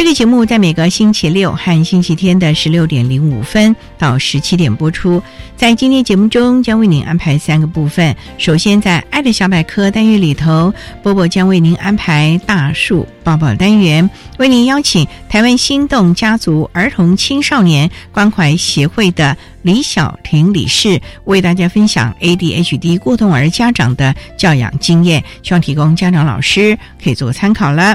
[0.00, 5.22] 这个节目在每个星期六和星期天的十六点零五分到十七点播出。
[5.58, 8.16] 在今天节目中，将为您安排三个部分。
[8.38, 27.94] 首先，在“爱的小百科”单元里头，波波将为您安排大树抱抱单元，为您邀请台湾心动家族儿童青少年关怀协会的李小婷理事，为大家分享 ADHD 过动儿家长的教养经验，希望提供家长老师可以做参考了。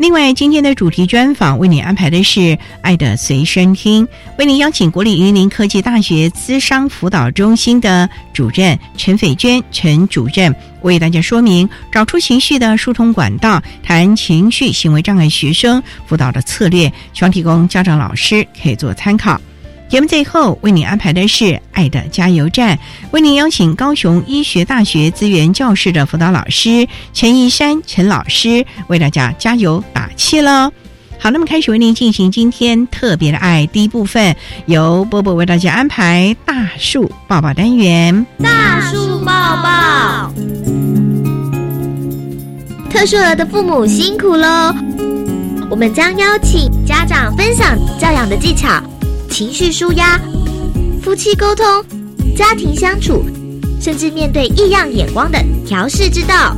[0.00, 2.40] 另外，今天的主题专访为你安排的是
[2.80, 4.06] 《爱的随身听》，
[4.38, 19.38] 为您邀请国立云林科技大学资商辅导中心的主任陈斐娟陈主任，为大家说明找出情绪的疏通管道，谈情绪行为障碍学生辅导的策略，希望提供家长老师可以做参考。
[19.90, 22.76] 节目最后为你安排的是《爱的加油站》，
[23.10, 30.70] 为您邀请高雄医学大学资源教室的辅导老师陈义山陈老师为大家加油打气喽。
[31.18, 34.36] 好，那么开始为您进行今天特别的爱第一部分，
[34.66, 38.24] 由波波为大家安排大树抱抱单元。
[38.40, 40.32] 大树抱抱，
[42.88, 44.72] 特殊儿的父母辛苦喽！
[45.68, 48.80] 我们将邀请家长分享教养的技巧。
[49.30, 50.20] 情绪舒压、
[51.02, 51.64] 夫妻沟通、
[52.36, 53.24] 家庭相处，
[53.80, 56.54] 甚至面对异样眼光的调试之道。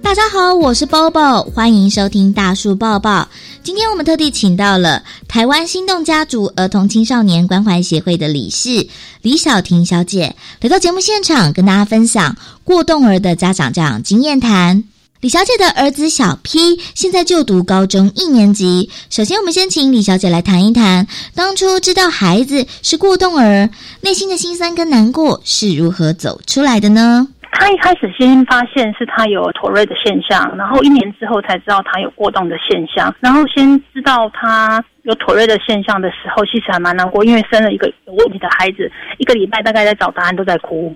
[0.00, 3.26] 大家好，我是 Bobo，欢迎收听大树抱抱。
[3.64, 8.86] 今天我们特地请到了台湾心动家族儿童青少年关怀协会的理事
[9.22, 14.84] 李小婷小姐来到节目现场，跟大家分享过动儿的家长这样经验谈。
[15.22, 18.90] 李小姐的儿子小 P 现在就读高中一年级。
[19.08, 23.70] 首先，我们先请李小姐来谈一谈，当初知道孩子是过动儿，
[24.02, 27.28] 内心的心酸跟难过是如何走出来的呢？
[27.56, 33.14] 他一开始先发现是他有妥瑞的现象，然后一年之后才知道他有过动的现象。
[33.20, 40.94] 然后先知道他有妥瑞的现象的时候，其实还蛮难过，因为生了一个有问题的孩子，一个礼拜大概在找答案都在哭。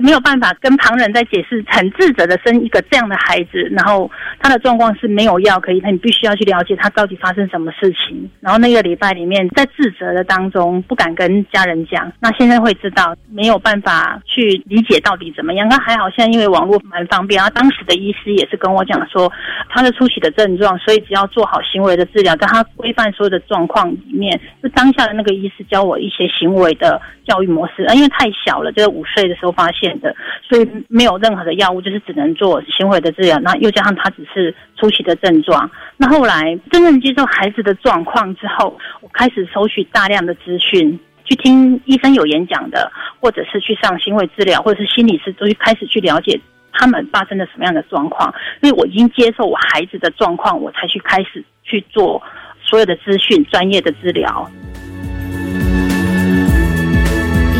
[0.00, 8.28] 没有办法跟旁人在解释，很自责的生一个这样的孩子，然后他的状况是没有药可以，那你必须要去了解他到底发生什么事情。
[8.40, 15.68] 然后那个礼拜里面，在自责的当中不敢跟家人讲，那现在会知道没有办法去理解到底怎么样。
[15.68, 19.30] 那还好，现在因为网络蛮方便，然后当时的医师也是跟我讲说，
[19.68, 27.82] 他的初期的症状，所以只要做好行为的治疗，在他规范所有的状况里面，就当下的那个医师教我一些行为的教育模式。
[27.84, 29.89] 啊，因为太小了，就是五岁的时候发现。
[30.00, 30.14] 的，
[30.46, 33.38] 所以没有任何的药物，就是只能做行为的治疗。
[33.40, 35.70] 那又加上他只是初期的症状。
[35.96, 46.38] 那后来真正接受孩子的状况之后，我开始收取大量的资讯，去听医生有演讲的，或者是去上行为治疗，或者是心理师，都去开始去了解
[46.72, 48.32] 他们发生了什么样的状况。
[48.62, 52.22] 因为我已经接受我孩子的状况，我才去开始去做
[52.62, 54.48] 所有的资讯、专业的治疗。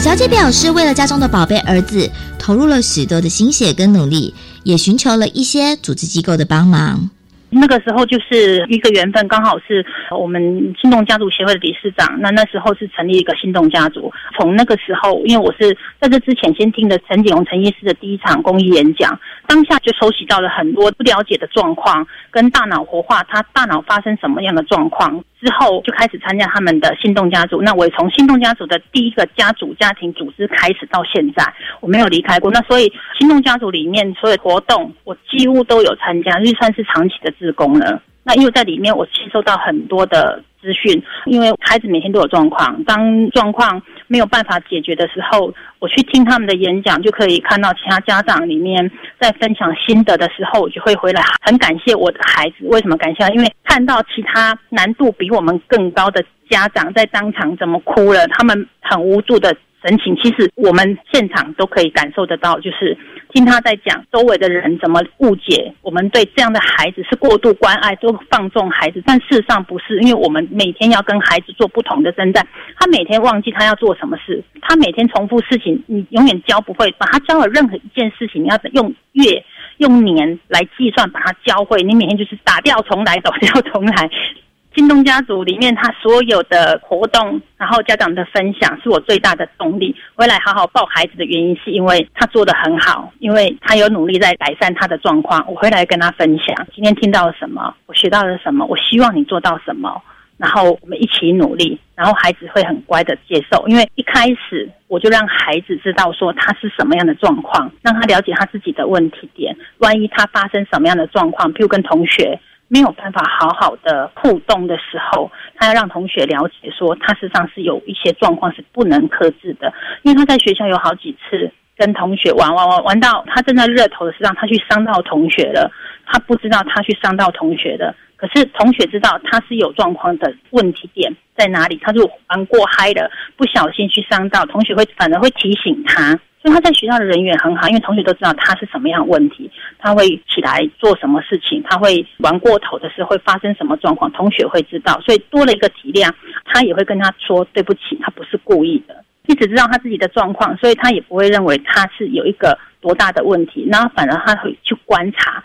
[0.00, 4.32] 小姐表示，为了家中的宝贝儿子，投入了许多的心血跟努力，
[4.64, 7.10] 也寻求了一些组织机构的帮忙。
[7.50, 9.84] 那个时候就是一个缘分，刚好是
[10.18, 10.40] 我们
[10.80, 12.18] 心动家族协会的理事长。
[12.20, 14.10] 那那时候是成立一个心动家族。
[14.38, 25.22] 从那个时候，因为我是在这之前先听的陈景荣陈医师的第一场公益演讲，当下就收集到了很多不了解的状况，跟大脑活化，他大脑发生什么样的状况。
[25.40, 27.62] 之后就开始参加他们的心动家族。
[27.62, 31.44] 那我也从心动家族的第一个家族家庭组织开始到现在，
[31.80, 32.50] 我没有离开过。
[32.50, 38.02] 那所以心动家族里面所有活动，我几乎都有参加，就算是长期的志工了。
[38.22, 41.02] 那因为在里面，我吸收到很多的资讯。
[41.24, 43.80] 因为孩子每天都有状况，当状况
[44.10, 48.90] 没有办法解决的时候，我去听他们的演讲，就可以看到其他家长里面
[49.20, 52.56] 在分享心得的时候，我就会回来很感谢我的孩子。
[52.62, 53.24] 为什么感谢？
[53.32, 56.20] 因为看到其他难度比我们更高的
[56.50, 59.56] 家长在当场怎么哭了，他们很无助的。
[59.82, 62.94] 神情其实我们现场都可以感受得到，就是
[63.32, 72.46] 听他在讲周围的人怎么误解我们对这样的孩子是过度关爱，都放纵孩子，但事实上不是，因为我们每天要跟孩子做不同的征战，
[72.78, 79.44] 他每天忘记他要做什么事，他每天重复事情，你永远教不会，把他教了任何一件事情，你要用月、
[79.78, 84.10] 用年来计算把他教会，你每天就是打掉重来，打掉重来。
[84.72, 89.94] 京东家族里面，他所有的活动，然后家长的分享，是我最大的动力。
[90.14, 95.44] 回来好好抱孩子的原因，是因为他做的很好，因为他有努力在改善他的状况。
[95.48, 100.00] 我回来跟他分享，今天听到了什么，我学到了什么，我希望你做到什么，
[100.36, 103.66] 然后我们一起努力，然后孩子会很乖的接受。
[103.66, 109.56] 因为一开始我就让孩子知道说他是什么样的状况，让他了解他自己的问题点。
[109.78, 112.38] 万一他发生什么样的状况，譬如跟同学。
[112.72, 119.72] 没有办法好好的互动的时候，他要让同学了解说，他实上是有一些状况是不能克制的。
[120.02, 125.68] 因为他在学校有好几次跟同学玩玩玩玩到他正在热头的时候，他去伤到同学了。
[126.06, 131.76] 他不知道他去伤到同学的，可是同学知道他是有状况的问题点在哪里。
[131.82, 136.18] 他就玩过嗨了，不小心去伤到同学，会反而会提醒他。
[136.42, 146.10] 所以他在学校的人缘很好，因为同学都知道他是什么样问题，他会起来做什么事情，他会玩过头的时候会发生什么状况，同学会知道，所以多了一个体谅，
[146.46, 155.44] 他也会跟他说对不起，他不是故意的，一直知道他自己的状况，所以他也不会认为他是有一个多大的问题，然后反而他会去观察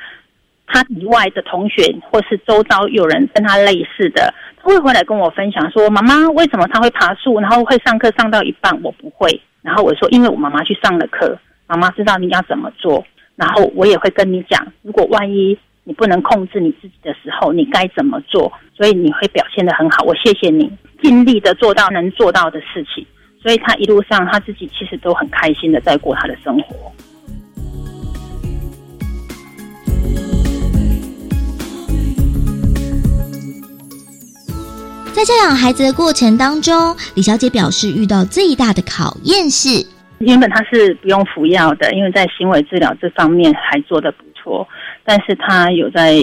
[0.68, 9.40] 他以外的同学或是周遭有人跟他类似的，他会回来跟我分享说，妈妈为什么他会爬树，然后会上课上到一半我不会。
[9.62, 13.06] 然后我说，因为我妈妈去上了课，妈妈知道你要怎么做。
[13.36, 18.52] 然后我也会跟你讲，如果万一你不能控制你自己的时候，你该怎么做。
[18.76, 20.72] 所以你会表现的很好，我谢谢你
[21.02, 23.06] 尽力的做到能做到的事情。
[23.42, 26.92] 所以他一路上他自己其实都很开心的在过他的生活。
[35.16, 39.70] 在教养孩子的过程当中，李小姐表示遇到最大的考验是，
[40.18, 44.68] 原本她是不用服药的，因为在行为治疗这方面还做得不错。
[45.06, 46.18] 但是她有在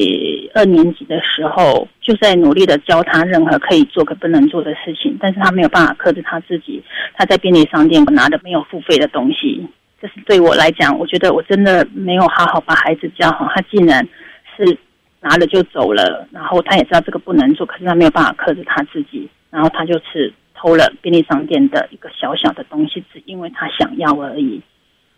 [0.53, 6.85] 二年级的时候，就在努力的教他任何可以做可不能做的事情，但是他没有办法克制他自己。
[7.17, 9.67] 他在便利商店拿的没有付费的东西，
[10.03, 13.49] 这是对我来讲，我觉得我真的没有好好把孩子教好。
[13.55, 14.07] 他竟然
[14.55, 14.77] 是。
[15.23, 24.61] 拿了就走了，然后他也知道这个不能做，可是他没有办法克制他自己，然后他就是偷了便利商店的一个小小的东西，只因为他想要而已。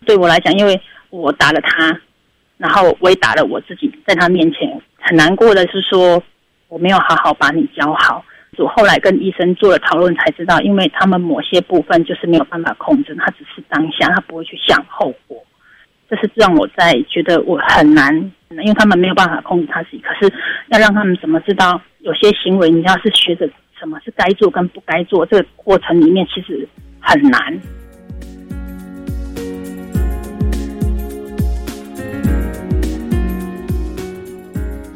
[0.06, 0.80] 对我来讲，因为
[1.10, 1.98] 我打了他，
[2.58, 6.22] 然后我也打了我自己，在他面前很难过的是说
[6.68, 8.24] 我没有好好把你教好。
[8.56, 15.42] 我后来跟医生做了讨论才知道，因为他们某些部分就是没有办法控制，他只是当下，他不会去想后果。
[16.16, 18.14] 是让我在觉得我很难，
[18.50, 19.98] 因为他们没有办法控制他自己。
[19.98, 20.32] 可是
[20.68, 26.68] 要让他们怎么知道有些行为，你要是学着什么是该做跟不该做，这个过程里面其实
[27.00, 27.40] 很难。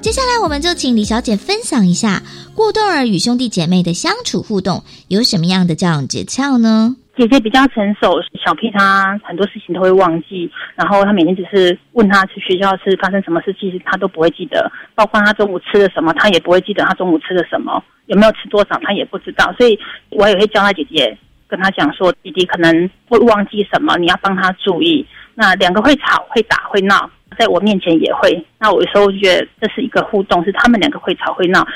[0.01, 2.23] 接下来，我们就请李小姐分享一下
[2.55, 6.97] 过动儿与兄弟姐妹的相处互动有什么样的教养诀窍呢？
[7.19, 8.15] 姐姐比较成熟，
[8.47, 19.77] 小 P 他很多事情都会忘记，然后他每天只是问他去学校是发生什么事，其实他都不会记得，包括他中午吃了什么，他也不会记得他中午吃了什么，有没有吃多少他也不知道，所以
[20.11, 25.05] 我也会教他姐姐跟他讲说，弟弟可能会忘记什么，你要帮他注意。
[25.35, 31.67] 那两个会吵、会打、会闹，在我面前也会，那我有时候就觉得这是一个互动，是他们两个会吵会闹。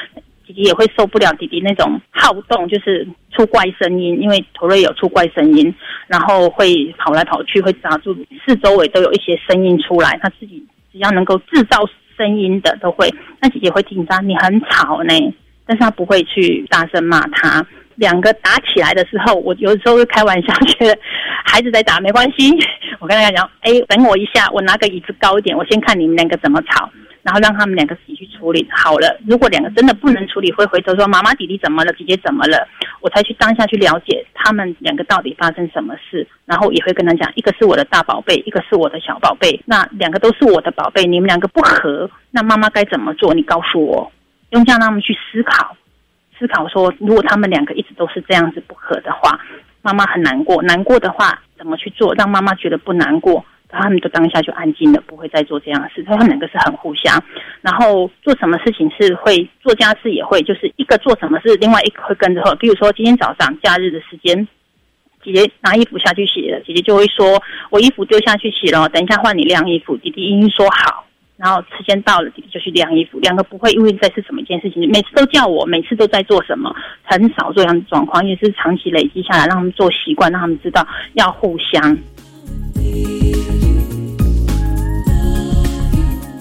[0.52, 5.74] 姐姐也会受不了弟弟那种好动，就是出怪声音，因为头瑞有出怪声音，
[6.06, 8.14] 然后会跑来跑去，会砸住
[8.46, 10.18] 四周围都有一些声音出来。
[10.22, 11.78] 他自己只要能够制造
[12.16, 13.08] 声音的都会。
[13.40, 15.12] 那姐姐会紧张，你很吵呢，
[15.66, 17.66] 但是她不会去大声骂他。
[17.96, 20.98] 两个打起来的时候，我有时候会开玩笑，觉得
[21.44, 22.50] 孩子在打没关系。
[23.00, 26.90] 我跟他讲，哎，等我一下，我拿个椅子高一点，我先看你们两个怎么吵，
[27.22, 29.18] 然后让他们两个自己去处理好了。
[29.26, 32.66] 如果两个真的不能处理，会回头说妈妈、弟弟怎么了，姐姐怎么了，
[33.00, 43.32] 我才去当下去了解他们两个到底发生什么事，然后也会跟他讲，一个是我的大宝贝，一个是我的小宝贝，那两个都是我的宝贝，你们两个不和，那妈妈该怎么做？
[43.32, 44.12] 你告诉我，
[44.50, 45.76] 用这样他们去思考。
[46.38, 49.38] 思考说，如果他们两个一直都是这样子不和的话，
[49.80, 50.60] 妈妈很难过。
[50.62, 53.44] 难过的话，怎么去做让妈妈觉得不难过？
[53.72, 56.02] 他们就当下就安静了，不会再做这样的事。
[56.04, 57.18] 他们两个是很互相，
[57.60, 62.42] 然后做什么事情是会做家事也会，就是一个做什么事，另外一个会跟着。
[62.56, 64.46] 比如说今天早上假日的时间，
[65.24, 71.06] 姐姐拿衣服下去洗了，姐姐就会说：“我衣服丢下去洗了，等一下换你晾衣服。”弟弟一定说好。
[71.38, 73.18] 然后时间到了，弟弟就去晾衣服。
[73.18, 81.96] 两个不会因为在是什么一件事情，每次都叫我，每次都在做什么，很少这样的状况，也是长期累积下来，让他们做习惯，让他们知道要互相。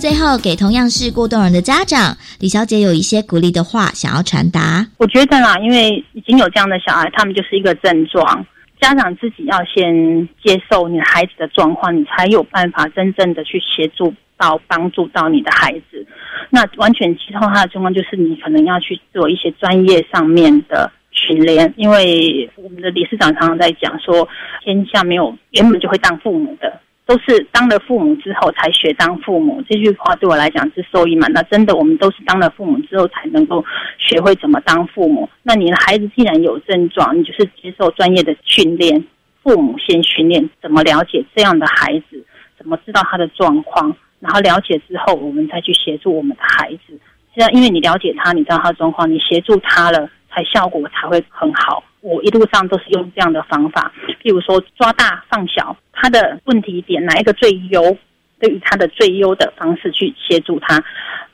[0.01, 4.87] 最后，给同样是过动人的家长，李小姐有一些鼓励的话想要传达。
[4.97, 8.43] 我觉得啦，因为已经有这样的小孩，他们就是一个症状，
[8.79, 14.11] 家长自己要先接受你孩子的状况，你才有办法真正的去协助。
[14.41, 16.03] 到帮助到你的孩子，
[16.49, 24.27] 那完全其他他的状况就是你可能要去做一些专业上面的训练，因为我们的理事长常常在讲说，
[24.63, 29.61] 天下没有原本就会当父母的，都是当了父母之后才学当父母。
[29.69, 31.43] 这句话对我来讲是受益蛮大。
[31.43, 33.63] 真的，我们都是当了父母之后才能够
[33.97, 35.27] 学会怎么当父母。
[35.43, 39.03] 那你的孩子既然有症状，你就是接受专业的训练，
[39.43, 42.23] 父母先训练怎么了解这样的孩子，
[42.57, 43.95] 怎么知道他的状况。
[44.19, 46.97] 然后了解之后，我们再去协助我们的孩子。
[47.33, 51.83] 这样，因为你了解他，你知道他的状况，你协助他了，才效果才会很好。
[52.01, 53.91] 我一路上都是用这样的方法，
[54.23, 57.95] 譬如说抓大放小，他的问题点哪一个最优，
[58.39, 60.83] 对于他的最优的方式去协助他。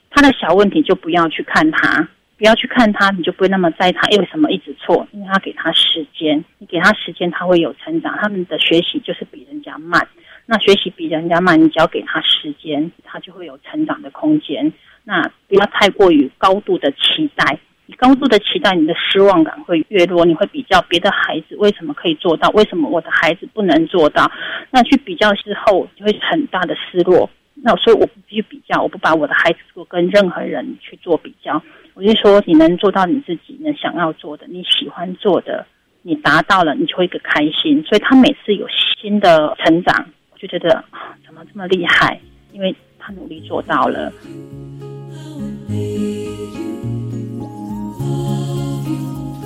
[0.09, 2.05] 他的小问题就不要去看他，
[2.37, 5.07] 不要去看他，你就不会那么在意他为什么一直错。
[5.11, 8.17] 因为他给他时间，你给他时间，他会有成长。
[8.19, 10.05] 他们的学习就是比人家慢。
[10.45, 14.71] 那学习比人家慢，你只要给他时间，他就会有成长的空间。
[15.03, 17.59] 那不要太过于高度的期待，
[17.89, 20.25] 你高度的期待，你的失望感会越弱。
[20.25, 24.29] 你会比较别的孩子为什么可以做到，为什么我的孩子不能做到？
[24.69, 27.29] 那去比较之后，就会很大的失落。
[27.55, 31.61] 那所以我不去比较，我不把我的孩子做跟任何人去做比较。
[31.93, 35.65] 我就说，你能做到你自己能想要做的，你喜欢做的，
[36.01, 37.81] 你达到了，你就会一个开心。
[37.83, 38.67] 所以他每次有
[38.99, 40.05] 新的成长。
[40.31, 40.83] 我就觉得
[41.25, 42.19] 怎么这么厉害？
[42.51, 44.11] 因为他努力做到了。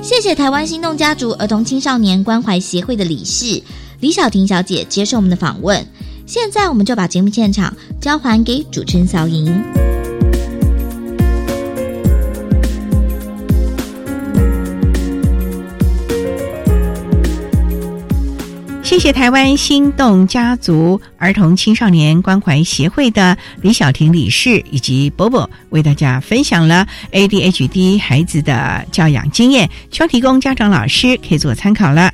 [0.02, 3.62] 谢谢台湾心动家族儿童青少年关怀协会的理事
[4.00, 5.86] 李小婷小姐接受我们的访问。
[6.26, 9.46] 现在我们就把节目现场交还给主持人小莹。
[18.92, 32.12] 谢谢台湾心动家族儿童青少年关怀协会的李小婷理事以及波波为大家分享了 ADHD 孩子的教养经验，需要提供家长老师可以做参考了。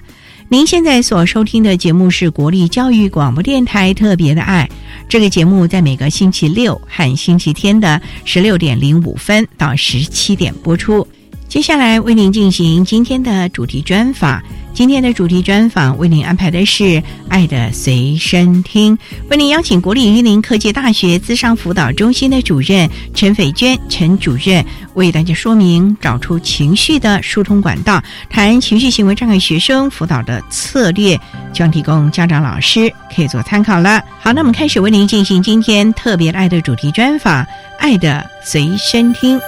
[0.50, 4.70] 您现在所收听的节目是国立教育广播电台特别的爱，
[5.10, 11.08] 这个节目在每个星期六和星期天的十六点零五分到十七点播出。
[11.48, 14.40] 接下来为您进行今天的主题专访。
[14.78, 16.84] 今天的主题专访为您安排的是
[17.30, 18.96] 《爱的随身听》，
[19.28, 31.20] 为您邀请国立云林科技大学资商辅导中心的主任陈斐娟陈主任为大家说明找出情绪的疏通管道，谈情绪行为障碍学生辅导的策略，
[31.52, 34.00] 将提供家长老师可以做参考了。
[34.20, 37.44] 好，那我们开始为您进行今天特别爱的主题专访，
[37.80, 39.40] 《爱的随身听》。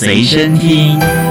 [0.00, 1.27] 随身听。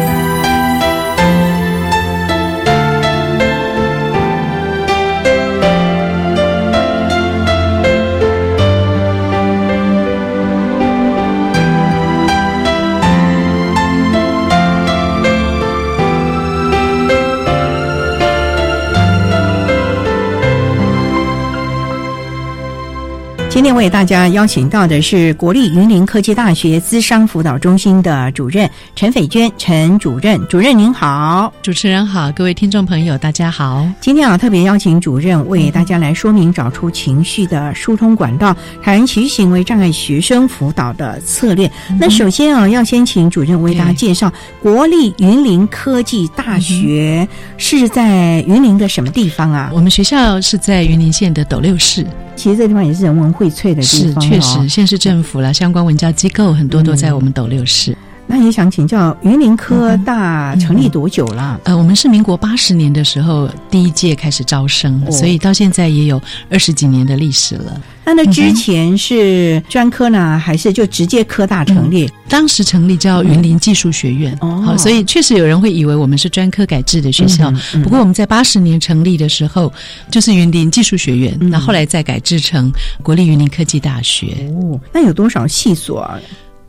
[23.77, 33.87] 为大家邀请到的是国立云林科技大学资商辅导中心的主任陈斐娟，陈主任，主任您好，主持人好，各位听众朋友大家好。
[34.01, 41.71] 今天啊，特别邀请主任为大家来说明找出情绪的疏通管道，谈其行为障碍学生辅导的策略。
[41.99, 49.69] 那首先啊，要先请主任为大家介绍国立云林科技大学是在云林的什么地方啊？
[49.71, 52.03] 我们学校是在云林县的斗六市。
[52.37, 57.97] 其实这地方也是人文荟萃的地方，是确实，县市政府啦，相关文教机构很多都在我们斗六市。
[58.29, 61.59] 那也想请教，云林科大成立多久了？
[61.63, 67.81] 呃，我们是民国八十年的时候第一届开始招生，所以到现在也有二十几年的历史了。
[68.03, 72.09] 那那之前是专科呢，还是就直接科大成立？
[72.27, 77.51] 当时成立叫云林技术学院，好，所以确实有人会以为我们是专科改制的学校。
[77.83, 79.71] 不过我们在八十年成立的时候，
[80.11, 84.49] 就是云林技术学院，那后来再改制成国立云林科技大学。
[84.51, 86.09] 哦，那有多少系所？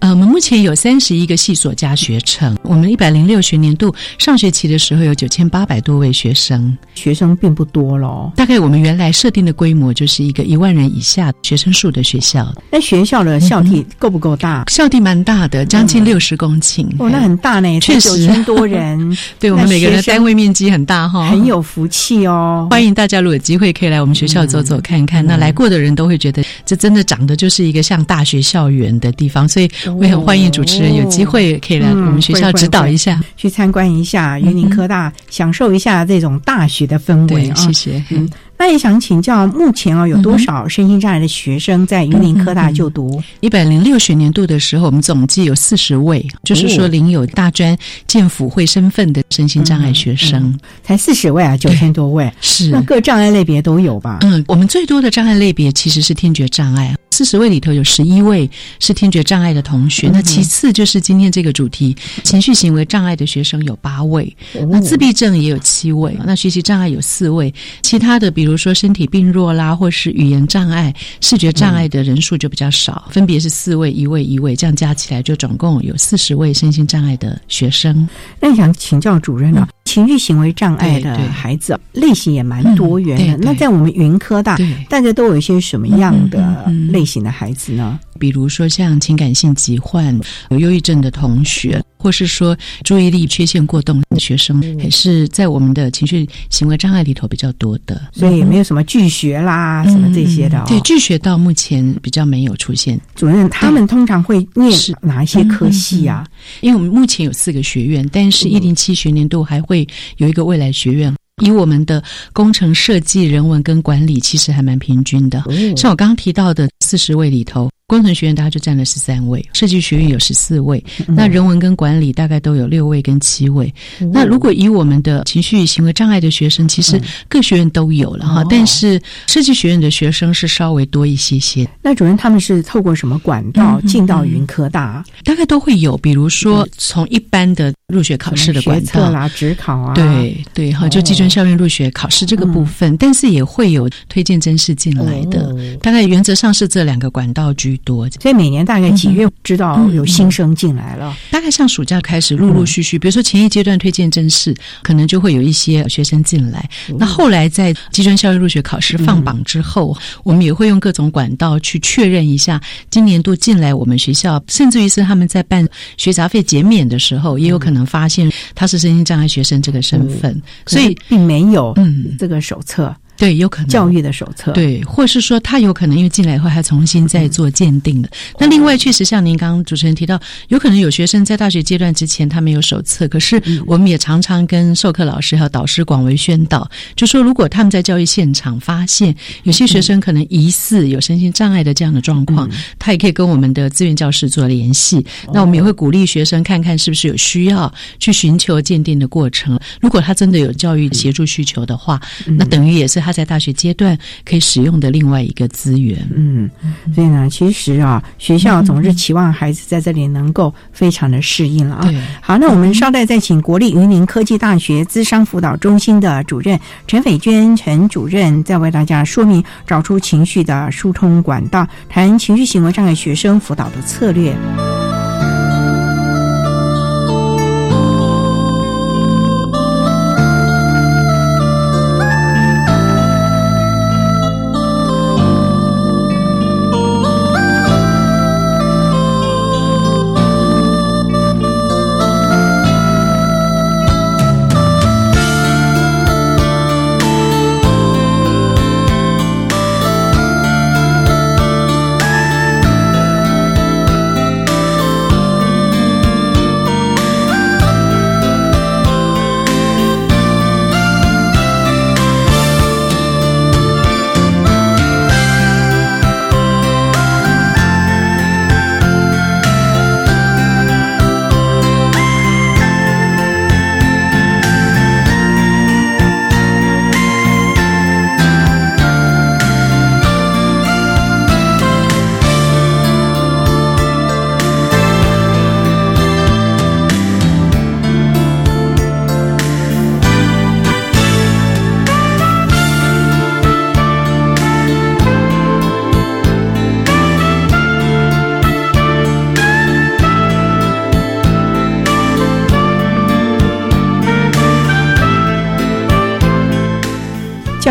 [0.01, 2.57] 呃，我们目前有三十一个系所加学程。
[2.63, 8.31] 我们一百零六学年度上学期的时候有九千八百多位学生，学生并不多喽。
[8.37, 12.55] 大概我们原来设定的规模就是一个一万人以下学生数的学校。
[12.71, 14.65] 那学校的校地够不够大？
[14.69, 16.87] 校地蛮大的，将近六十公顷。
[16.99, 19.19] 哦，那很大呢，确实九千多人。
[19.41, 22.69] 对我们每个人的单位面积很大哈，很有福气哦。
[22.71, 25.27] 欢迎大家如果有机会可以来我们学校走走看看。
[25.27, 29.69] 那来过的人都会觉得，这真的长得就是一个像大学校园的地方，所以。
[29.97, 37.55] 我也很欢迎主持人有机会可以来我们学校指导一下，去参观一下云林科大，享受一下这种大学的氛围啊！
[37.55, 38.05] 谢谢。
[38.11, 43.23] 嗯，那也想请教，目前啊有多少身心障碍的学生在云林科大就读？
[43.41, 52.31] 一百零六学年度的时候，我们总计有四十位，就是说领有大专建辅会身份的身心障碍学生，才四十位啊，九千多位。
[52.41, 52.71] 是。
[52.71, 54.19] 那各障碍类别都有吧？
[54.23, 56.95] 嗯，我们最多的障碍类别其实是听觉障碍。
[57.11, 58.49] 四十位里头有十一位
[58.79, 64.37] 是听觉障碍的同学，那其次就是今天这个主题情绪行为障碍的学生有八位，
[64.71, 70.91] 那自闭症也有七位，那学习障碍有四位，其他的比如比如说身体病弱啦，或是语言障碍、
[71.21, 78.09] 视觉障碍的人数就比较少，分别是四位、一位、一位，这样加起来就总共有四十位身心障碍的学生。
[78.41, 84.57] 那想请教主任啊，情绪行为障碍的孩子类型也蛮多元的，那在我们云科大，
[84.89, 87.09] 大家都有一些什么样的类？
[87.09, 90.15] 型的孩子呢，比如说像情感性疾患、
[90.51, 97.99] 有忧郁症的同学，或是说注意力缺陷过动的学生，还是在我们的情绪行为障碍里头比较多的。
[98.13, 100.63] 所以也没有什么拒学啦，什么这些的。
[100.67, 103.01] 对，拒学到目前比较没有出现。
[103.15, 104.71] 主任，他们通常会念
[105.01, 106.27] 哪一些科系啊？
[106.61, 109.78] 因为我们目前有四个学院，但是一零七学年度还会
[110.17, 111.15] 有一个未来学院。
[111.43, 115.43] 以我们的工程设计、人文跟管理，其实还蛮平均的。
[115.77, 117.71] 像我刚刚提到的四十位里头。
[117.89, 123.73] 工程学院大概就占了十三位，设计学院有十四位，那人文跟管理大概都有六位跟七位。
[124.13, 131.67] 那如果以我们的情绪行为障碍的学生，其实各学院都有了哈，但是设计学院的学生是稍微多一些些。
[131.81, 135.03] 那主任他们是透过什么管道进到云科大？
[135.25, 145.57] 大概都会有，比如说从一般的入学考试的管道啦、职考啊，对对哈，就基专校院入学考试这个部分，但是也会有推荐真试进来的。
[145.81, 147.78] 大概原则上是这两个管道居。
[147.79, 151.17] 多，所以每年大概几月知道有新生进来了？
[151.31, 156.69] 大概像暑假开始，陆陆续续，比如说前一阶段推荐正式，可能就会有一些学生进来。
[156.99, 162.61] 那后来在基专校园入学考试放榜之后，我们也会用各种管道去确认一下
[162.91, 172.95] 今年度进来我们学校，甚至于是他们在办学杂费减免的时候，也有可能发现他是身心障碍学生这个身份，所以并没有嗯这个手册。
[173.19, 178.09] 对，有可能教育的手册，对，或是说他有可能因为进来以后还重新再做鉴定的。
[178.39, 195.05] 那另外，确实像您刚刚主持人提到，有可能有学生在大学阶段之前他没有手册，可是我们也常常跟授课老师还有导师广为宣导，就说如果他们在教育现场发现有些学生可能疑似有身心障碍的这样的状况，他也可以跟我们的资源教师做联系。
[195.35, 199.59] 那我们也会鼓励学生看看是不是有需要去寻求鉴定的过程。
[199.81, 203.03] 如果他真的有教育协助需求的话，那等于也是。
[203.09, 206.51] 他在大学阶段可以使用的另外一个资源，嗯，
[206.95, 211.91] 所以呢，其实啊，学校总是期望孩子在这里能够非常的适应了啊。
[212.21, 224.37] 好，那我们稍待再请国立云林科技大学资商辅导中心的主任陈斐娟陈主任，再为大家说明找出情绪的疏通管道，谈情绪行为障碍学生辅导的策略。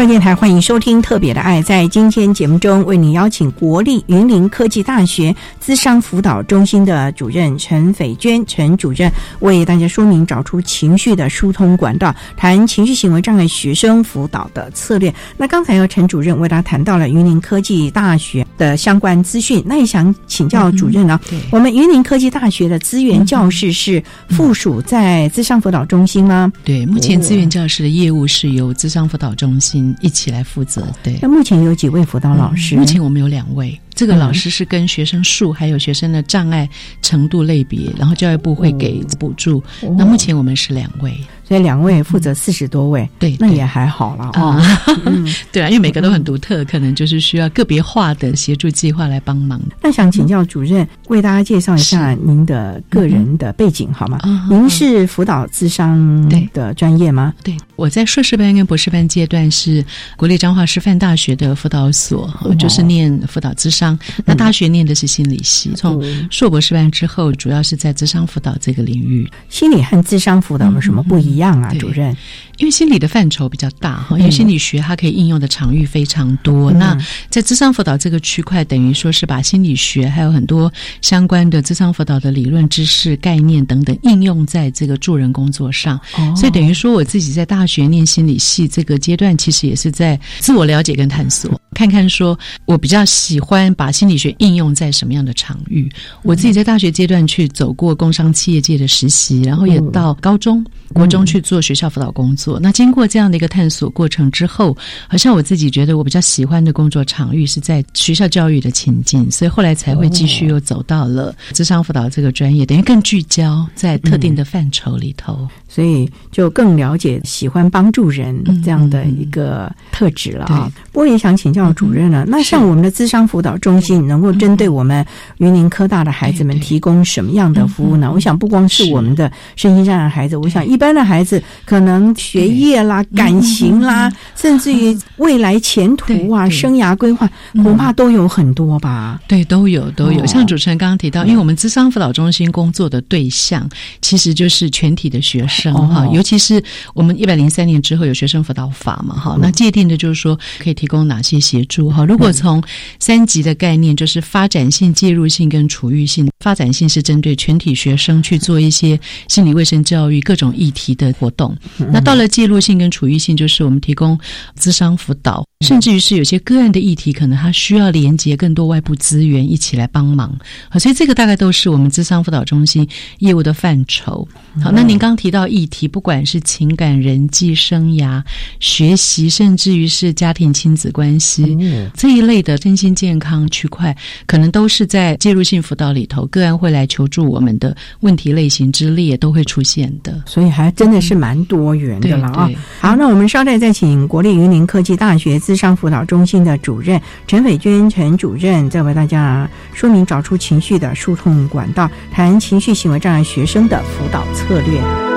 [0.07, 1.61] 电台欢迎收听《特别的爱》。
[1.63, 15.13] 在今天节目中，为您邀请国立云林科技大学资商辅导中心的主任陈斐娟陈主任，为大家说明找出情绪的疏通管道，谈情绪行为障碍学生辅导的策略。
[15.35, 21.19] 那刚才由陈主任为大家谈到了云林科技大学的相关资讯，那也想请教主任呢？
[21.29, 26.49] 对我们云林科技大学的资源教室是附属在资商辅导中心吗？
[26.63, 30.88] 对，目前资源教室的业务是由资商辅导中心一起来负责。
[31.03, 32.75] 对那，目前有几位辅导老师？
[32.75, 36.69] 目前我们有两位，这个老师是跟学生数还有学生的障碍
[37.01, 39.63] 程度类别，然后教育部会给补助。
[39.97, 41.17] 那目前我们是两位。
[41.47, 44.49] 所以两位负责四十多位，对对那也还好了哦。
[44.49, 44.77] 啊，
[45.51, 49.62] 对啊，因为每个都很独特，可能就是需要个别化的协助计划来帮忙。
[49.81, 54.19] 那想请教主任，为大家介绍一下您的个人的背景好吗？
[54.23, 57.33] 啊您是辅导智商对的专业吗？
[57.43, 59.83] 对，我在硕士班跟博士班阶段是
[60.15, 63.97] 国立彰化师范大学的辅导所，哦就是念辅导智商。
[64.25, 69.29] 那大学念的是心理系，从嗯硕博士班之后，主要是在智商辅导这个领域。
[69.49, 71.69] 心理和智商辅导有什么不一样啊？
[71.71, 72.15] 对主任，
[72.58, 76.71] 因为心理的范畴比较大哈，因为心理学它可以应用的场域非常多。
[76.71, 76.97] 嗯那
[77.30, 80.71] 在智商辅导这个区块，等于说是把心理学还有很多
[81.02, 86.00] 相关的智商辅导的理论知识、概念等等应用在这个助人工作上。
[86.17, 95.89] 哦所以等于说，我自己在大学念心理系这个阶段，其实也是在自我了解跟探索，看看说我比较喜欢把心理学应用在什么样的场域。
[96.21, 102.59] 我自己在大学阶段去走过工商企业界的实习，然后也到高中、国中去做学校辅导工作。
[102.59, 104.75] 那经过这样的一个探索过程之后，
[105.07, 115.47] 好像我自己觉得我比较喜欢的工作场域是在学校教育的情境，所以后来才会继续又走到了智商辅导这个专业，等于更聚焦在特定的范畴里头。
[115.67, 120.71] 所以就更了解喜欢帮助人嗯这样的一个特质了啊。
[120.73, 120.82] 对。
[120.91, 125.06] 不过也想请教主任了，那像我们的智商辅导中心能够针对我们
[125.38, 128.12] 云林科大的孩子们提供什么样的服务呢？
[128.12, 137.30] 我想不光是是我们的身心障碍孩子，我想一般的孩子可能学业啦、感情啦，甚至于未来前途啊、生涯规划，
[137.63, 139.19] 恐怕都有很多吧。
[139.27, 140.21] 对，都有都有。
[140.21, 140.25] 哦。
[140.27, 143.67] 像主持人刚刚提到，因为我们智商辅导中心工作的对象
[144.01, 152.05] 其实就是全体的学生哈、哦尤其是我们一百零三年之后有学生辅导法嘛哈，那界定的就是说可以提供哪些协助哈。
[152.05, 152.63] 如果从
[152.99, 156.27] 三级的概念，就是发展性、介入性跟处遇性。
[156.39, 161.55] 发展性是针对全体学生去做一些心理卫生教育各种议题的活动。
[161.91, 164.17] 那到了介入性跟处遇性，就是我们提供
[164.57, 170.33] 咨商辅导，甚至于是有些个案的议题，可能他需要连接更多外部资源一起来帮忙。
[170.69, 172.87] 好，所以这个大概都是我们咨商辅导中心
[173.19, 174.25] 业务的范畴。
[174.63, 178.21] 好，那您刚提到议题，不管是情感、人际、生涯、
[178.60, 181.57] 学习，甚至于是家庭亲子关系、
[181.93, 190.23] 这一类的身心健康区块，可能都是在介入性辅导里头，个案会来求助我们的问题类型之列都会出现的。
[190.25, 192.49] 所以还真的是蛮多元的了啊！
[192.79, 205.16] 好，那我们稍待再请国立云林科技大学资商辅导中心的主任陈斐娟陈主任，再为大家说明找出情绪的疏通管道，谈情绪行为障碍学生的辅导策略。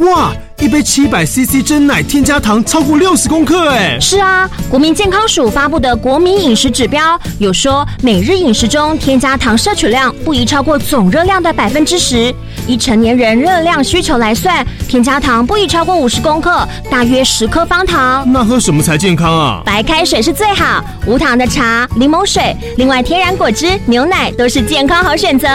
[0.00, 12.34] 哇，一杯七百 CC 真奶添加糖超过六十公克，哎，是啊，国民健康署发布的国民饮食指标有说，每日饮食中添加糖摄取量不宜超过总热量的百分之十。
[12.66, 18.24] 以成年人热量需求来算，添加糖不宜超过五十公克，大约十颗方糖。
[18.30, 19.62] 那喝什么才健康啊？
[19.64, 25.48] 白开水是最好，无糖的茶、柠檬水，另外天然果汁、牛奶都是健康好选择。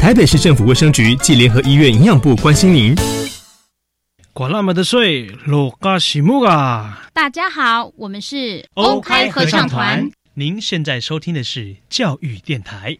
[0.00, 2.94] 台北市政府卫生局暨联合医院营养部关心您。
[4.32, 7.02] 管那么的水，落嘎西木啊！
[7.12, 10.08] 大家好，我们是欧开合唱团。
[10.34, 12.96] 您现在收听的是教育电台。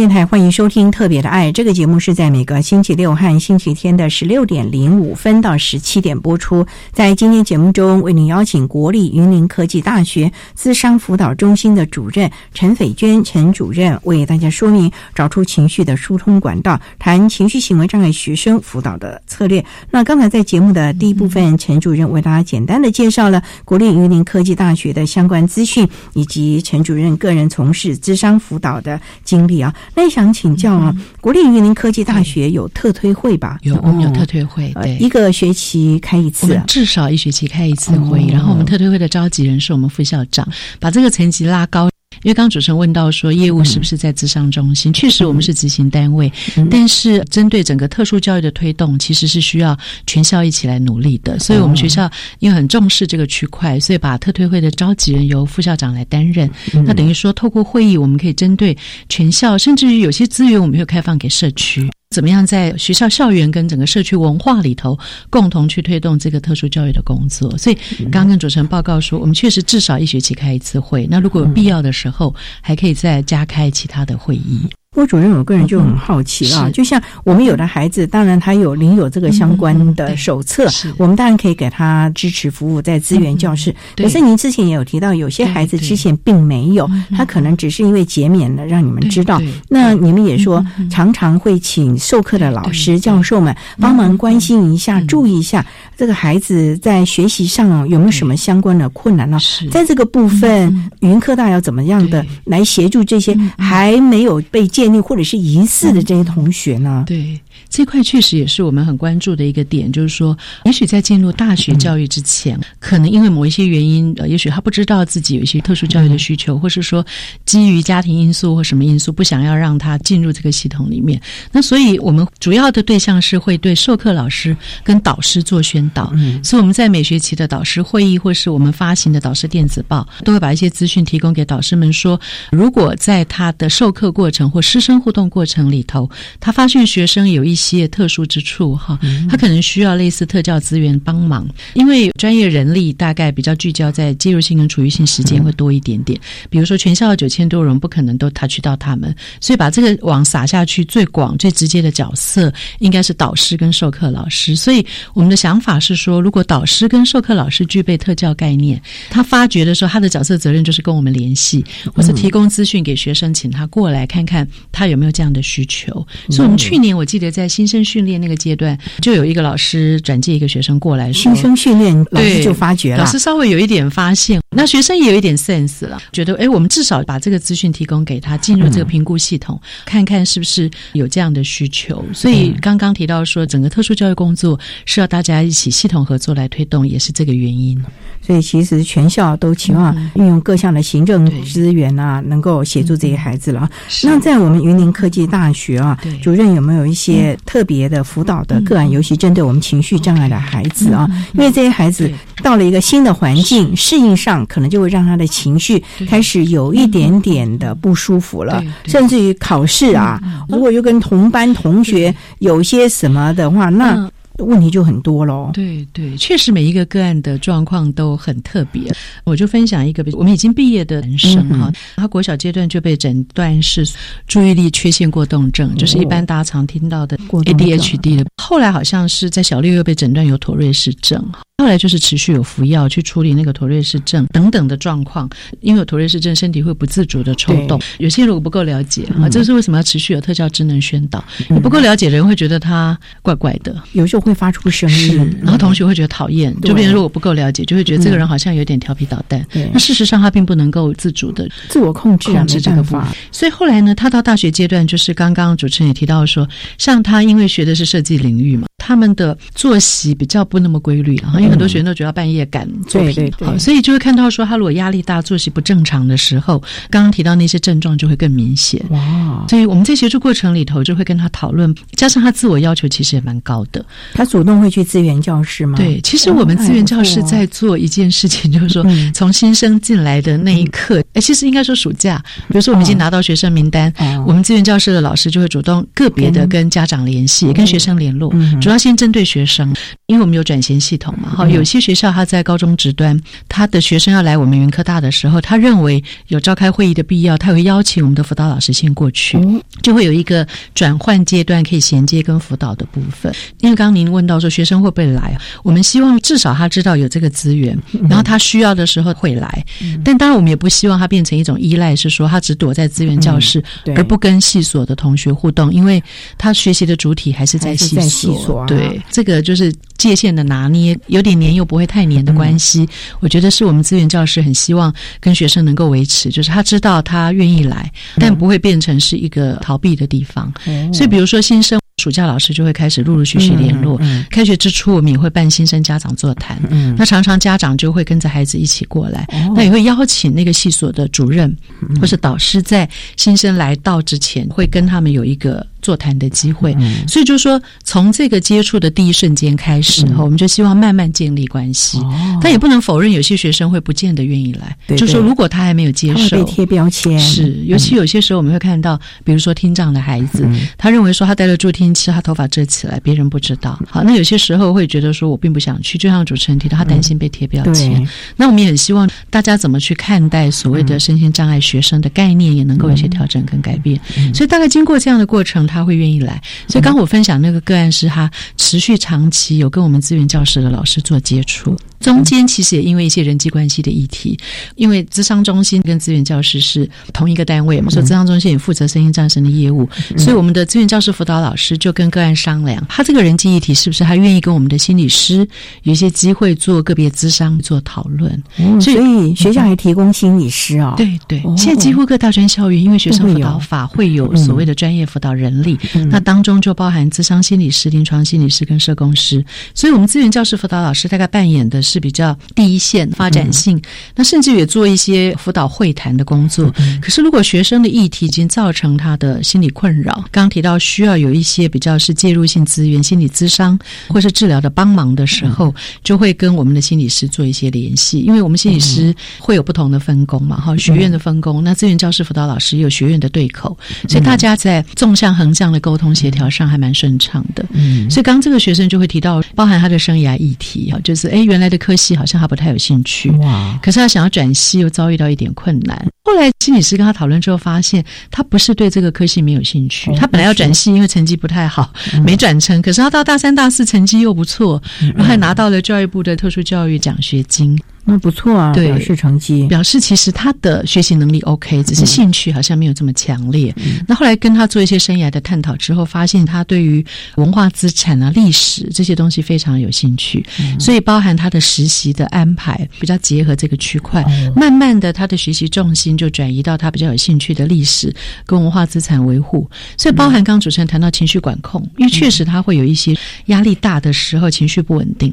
[0.00, 6.66] 电台欢迎收听《特别的爱》这个节目，是在每个星期六和星期天的十六点零五分到十七点播出。
[6.90, 19.62] 在今天节目中，为您邀请国立云林科技大学资商辅导中心的主任陈斐娟陈主任为大家说明找出情绪的疏通管道，谈情绪行为障碍学生辅导的策略。
[19.90, 29.74] 那刚才在节目的第一部分，陈主任为大家简单的介绍了国立云林科技大学的相关资讯，以及陈主任个人从事资商辅导的经历啊。
[29.94, 33.58] 那想请教啊，国立云林科技大学有特推会吧？
[33.62, 38.26] 有，我们有特推会，对，一个学期开一次，至少一学期开一次会。
[38.26, 40.46] 然后我们特推会的召集人是我们副校长，
[40.78, 41.90] 把这个层级拉高。
[42.22, 44.92] 因为刚刚主持人问到说，业务是不是在智商中心？
[44.92, 46.30] 确实，我们是执行单位，
[46.70, 51.38] 但是针对整个特殊教育的推动，其实是需要全校一起来努力的。
[51.38, 56.50] 所以，我们学校因为很重视这个区块，所以把特推会的召集人由副校长来担任。
[56.84, 58.76] 那等于说，透过会议，我们可以针对
[59.08, 61.90] 全校，甚至于有些资源，我们会开放给社区。
[62.12, 64.98] 怎么样在学校校园跟整个社区文化里头
[65.30, 67.56] 共同去推动这个特殊教育的工作？
[67.56, 67.78] 所以
[68.10, 71.06] 刚刚跟主持人报告说，我们确实至少一学期开一次会。
[71.08, 74.60] 那如果有必要的时候，还可以再加开其他的会议。
[75.00, 83.74] 郭主任，我个人就很好奇啊，就像我们有的孩子，当然他有领有这个相关的手册，我们当然可以给他支持服务在资源教室。
[83.96, 86.86] 可是您之前也有提到，有些孩子之前并没有，
[87.16, 89.40] 他可能只是因为减免了让你们知道。
[89.70, 95.64] 那你们也说，常常会请授课的老师、教授们帮忙关心一下，注意一下
[95.96, 99.38] 这个孩子在学习上有没有什么相关的困难呢？
[99.70, 104.68] 在这个部分，云科大要怎么样的来协助这些还没有被？
[104.70, 107.04] 建立或者是疑似的这些同学呢？
[107.06, 107.40] 对。
[107.68, 117.04] 这块确实也是我们很关注的一个点，就是说，也许在进入大学教育之前，可能因为某一些原因，呃，也许他不知道自己有一些特殊教育的需求，或是说
[117.44, 121.20] 基于家庭因素或什么因素，不想要让他进入这个系统里面。
[121.52, 132.20] 那所以我们主要的对象是会对授课老师跟导师做宣导，所以我们在每学期的导师会议或是我们发行的导师电子报，都会把一些资讯提供给导师们，说
[132.50, 146.18] 如果在他的授课过程或师生互动过程里头，他发现学生有一些特殊之处哈，他可能需要类似特教资源帮忙，因为专业人力大概比较聚焦在介入性跟处于性时间会多一点点。
[146.48, 154.56] 比如说全校九千多人，不可能都 touch 到他们，所以把这个网撒下去，最广最直接的角色应该是导师跟授课老师。
[154.56, 154.84] 所以
[155.14, 166.06] 我们的想法是说，如果导师跟授课老师具备特教概念，他发掘的时候，他的角色责任就是跟我们联系，或是提供资讯给学生，请他过来看看他有没有这样的需求。
[166.28, 167.39] 所以我们去年我记得在。
[167.48, 182.04] 新生训练那个阶段，就有一个老师转介一个学生过来，新生训练老师就发觉了，老师稍微有一点发现，那学生也有一点 sense 了，觉得哎，我们至少把这个资讯提供给他，进入这个评估系统，看看是不是有这样的需求。
[182.12, 187.80] 所以刚刚提到说，整个特殊教育工作是要大家一起系统合作来推动，也是这个原因。
[188.22, 193.68] 所以其实全校都期望运用各项的行政资源啊，能够协助这些孩子了。
[194.02, 197.19] 那在我们云林科技大学啊，主任有没有一些？
[197.44, 202.10] 特别的辅导的个案，尤其针对我们情绪障碍的孩子啊，因为这些孩子
[202.42, 214.10] 到了一个新的环境，适应上可能就会让他的情绪开始有一点点的不舒服了，甚至于考试啊，如果又跟同班同学有些什么的话，那。
[214.38, 215.50] 问题就很多喽。
[215.52, 218.82] 对对，确实每一个个案的状况都很特别。
[219.24, 223.86] 我就分享一个，我们已经毕业的男生哈，他国小阶段就被诊断是
[224.26, 228.24] 注意力缺陷过动症，就是一般大家常听到的 ADHD 的。
[228.36, 231.22] 后来好像是在小六又被诊断有妥瑞氏症。
[231.58, 235.28] 后来就是持续有服药去处理那个妥瑞氏症等等的状况，
[235.60, 237.78] 因为有妥瑞氏症，身体会不自主的抽动。
[237.98, 241.22] 有些如果不够了解啊，这是为什么要持续有特效职能宣导？
[241.50, 246.54] 你不够了解的人会觉得他怪怪的，有时候会发出声音，然后同学会觉得讨厌。
[246.62, 249.44] 就别人如果不够了解，就会觉得这个人好像有点调皮捣蛋。
[249.72, 252.84] 那事实上他并不能够自主的自我控制控制这个。
[253.30, 262.40] 所以后来呢，他到大学阶段，就是刚刚主持人也提到说，像他因为学的是设计领域嘛，他们的作息比较不那么规律啊，因为很多学生都主要半夜。
[262.50, 268.82] 赶作品，好，所以就会看到说，他如果压力大、作息不正常的时候，刚刚提到那些症状就会更明显。
[268.88, 269.44] 哇！
[269.48, 273.84] 所以我们在协助过程里头就会跟他讨论，加上他自我要求其实也蛮高的。
[274.14, 275.76] 他主动会去资源教室吗？
[275.76, 283.92] 对，其实我们资源教室在做一件事情，就是说从新生进来的那一刻，哎，其实应该说暑假，比如说我们已经拿到学生名单，
[284.26, 289.74] 我们资源教室的老师就会主动个别的跟家长联系，跟学生联络，主要先针对学生，
[290.06, 291.28] 因为我们有转衔系统嘛。
[291.36, 292.24] 好，有些学校他。
[292.30, 299.36] 在高中职端，他的学生要来我们云科大的时候，他认为有召开会议的必要，他会邀请我们的辅导老师先过去，
[299.82, 300.46] 就会有一个
[300.76, 303.34] 转换阶段可以衔接跟辅导的部分。
[303.58, 309.64] 因为刚刚您问到说学生会不会来，我们希望至少他知道有这个资源，然后他需要的时候会来。
[310.04, 313.62] 但当然我们也不希望他变成一种依赖，是说他只躲在资源教室
[313.94, 316.02] 而不跟系所的同学互动，因为
[316.38, 318.00] 他学习的主体还是在系
[318.38, 318.64] 所。
[318.66, 322.00] 对，这个就是界限的拿捏，有点黏又不会太。
[322.10, 322.88] 黏的关系，
[323.20, 330.52] 我觉得是我们资源教师很希望跟学生能够维持，就是他知道他愿意来，但不会变成是一个逃避的地方。
[330.92, 331.78] 所以，比如说新生。
[332.00, 334.00] 暑假老师就会开始陆陆续续联络。
[334.30, 336.58] 开学之初，我们也会办新生家长座谈。
[336.96, 339.28] 那常常家长就会跟着孩子一起过来。
[339.54, 341.54] 那也会邀请那个系所的主任
[342.00, 346.74] 或是导师，在新生来到之前，会跟他们有一个座谈的机会。
[347.06, 352.00] 所以就是说，从这个接触的第一瞬间开始，我们就希望慢慢建立关系。
[352.40, 354.96] 但也不能否认，有些学生会不见得愿意来。
[354.96, 357.62] 就说如果他还没有接受，被贴标签是。
[357.66, 361.90] 尤其有些时候，我们会看到，比如说听障的孩子，他认为说他戴了助听。
[361.92, 363.76] 器他头发遮起来，别人不知道。
[363.88, 365.98] 好，那有些时候会觉得说，我并不想去。
[365.98, 368.08] 就像主持人提到，他担心被贴标签。
[368.36, 374.00] 那我们也很希望大家怎么去看待所谓的身心障碍学生的概念，也能够有些调整跟改变。
[374.32, 376.40] 所以大概经过这样的过程，他会愿意来。
[376.68, 381.76] 所以刚我分享那个个案是他持续长期有跟我们资源教室的老师做接触。
[382.00, 384.34] 中间其实也因为一些人际关系的议题，
[384.74, 395.46] 因为资商中心跟资源教师是同一个单位嘛，所以资商中心也负责声音战生的业务，所以我们的资源教师辅导老师就跟个案商量，他这个人际议题是不是他愿意跟我们的心理师
[395.82, 398.42] 有一些机会做个别咨商做讨论，
[398.80, 409.44] 所以学校还提供心理师啊，对对，现在几乎各大专校园因为学生辅导法会有所谓的专业辅导人力，那当中就包含咨商心理师、临床心理师跟社工师，
[409.74, 411.80] 所以我们资源教师辅导老师大概扮演的。
[411.90, 413.82] 是比较第一线发展性，
[414.14, 416.72] 那甚至也做一些辅导会谈的工作。
[417.02, 423.76] 可是，如果学生的议题已经造成他的心理困扰，刚刚提到需要有一些比较是介入性资源、心理咨商
[424.08, 428.20] 或是治疗的帮忙的时候，就会跟我们的心理师做一些联系。
[428.20, 433.76] 因为我们心理师会有不同的分工嘛，哈，学院的分工，那资源教师辅导老师也有学院的对口，
[434.08, 437.66] 所以大家在纵向横向的沟通协调上还蛮顺畅的。
[437.72, 441.80] 嗯，所以刚这个学生就会提到，包含他的生涯议题啊，就是哎，原来的。
[441.80, 443.80] 科系好像他不太有兴趣，哇！
[443.82, 446.06] 可是他想要转系，又遭遇到一点困难。
[446.22, 451.90] 后来心理师跟他讨论之后，发现他不是对这个科系没有兴趣，他本来要转系，因为成绩不太好，
[452.22, 452.82] 没转成。
[452.82, 454.80] 可是他到大三、大四成绩又不错，
[455.14, 457.80] 然后还拿到了教育部的特殊教育奖学金。
[458.04, 463.72] 那不错啊，表示成绩，表示其实他的学习能力 OK，只是兴趣好像没有这么强烈。
[464.08, 467.04] 那后来跟他做一些生涯的探讨之后，发现他对于
[467.36, 470.44] 文化资产啊、历史这些东西非常有兴趣，
[470.78, 474.24] 所以包含他的实习的安排比较结合这个区块，
[474.56, 478.12] 慢慢的他的学习重心就转移到他比较有兴趣的历史
[478.44, 479.70] 跟文化资产维护。
[479.96, 483.14] 所以包含刚主持人谈到情绪管控，因为确实他会有一些
[483.46, 485.32] 压力大的时候情绪不稳定，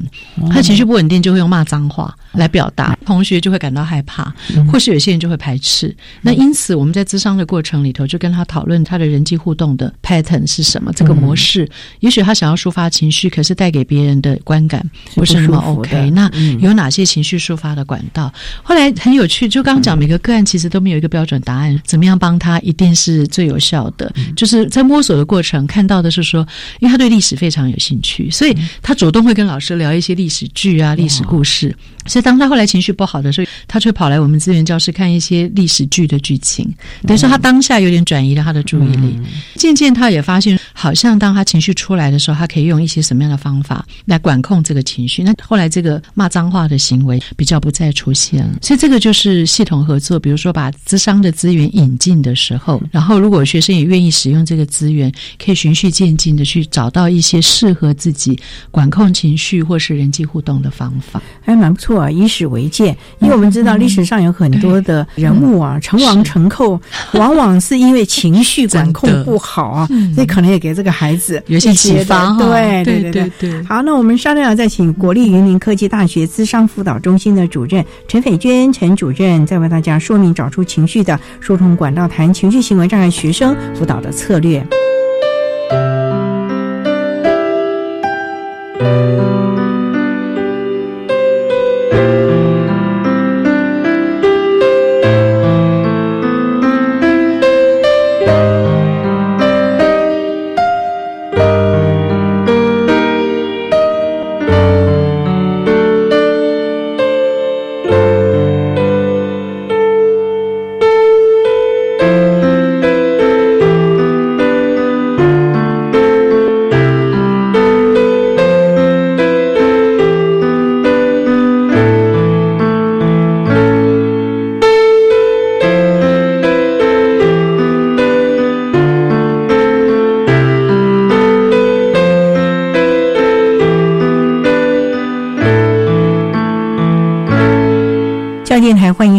[0.50, 2.57] 他情绪不稳定就会用骂脏话来表。
[2.58, 4.34] 表达，同学就会感到害怕，
[4.68, 5.94] 或是有些人就会排斥。
[6.22, 11.68] 那因此我们在咨商的过程里头，就跟他讨论他的人际互动的 pattern 是什么，这个模式。
[12.00, 14.84] 也许他想要抒发情绪，可是带给别人的观感
[15.14, 16.10] 不是那么 OK。
[16.10, 16.28] 那
[16.58, 18.32] 有哪些情绪抒发的管道？
[18.64, 24.12] 后来很有趣，就刚刚讲每个个案其实都没有一个标准答案，怎么样帮他一定是最有效的。
[24.34, 26.44] 就是在摸索的过程看到的是说，
[26.80, 31.72] 因为他对历史非常有兴趣，所以他主动会跟老师聊一些历史剧啊、历史故事。
[32.06, 36.68] 所以当他后来情绪不好的时候，他却跑来我们资源教室看一些历史剧的剧情。
[37.06, 39.18] 等于说他当下有点转移了他的注意力。
[39.56, 45.24] 渐渐他也发现，好像当他情绪出来的时候，他可以用一些什么样的方法来管控这个情绪。
[45.24, 48.50] 那后来这个骂脏话的行为比较不再出现了。
[48.62, 55.12] 所以这个就是系统合作，比如说把资商的资源引进的时候，然后如果学生也愿意使用这个资源，
[55.44, 58.38] 可以循序渐进的去找到一些适合自己
[58.70, 62.08] 管控情绪或是人际互动的方法，还蛮不错啊。
[62.08, 66.80] 以史为鉴，因为我们知道历史上有很多的人物啊，成王成寇，
[67.14, 72.36] 往往是因为情绪管控不好啊，所以可能也给这个孩子有些启发。
[72.38, 73.62] 对对对对。
[73.64, 84.66] 好，那我们商量要再请国立云林科技大学资商辅导中心的主任陈斐娟陈主任，再为大家说明找出情绪的疏通管道，谈情绪行为障碍学生辅导的策略。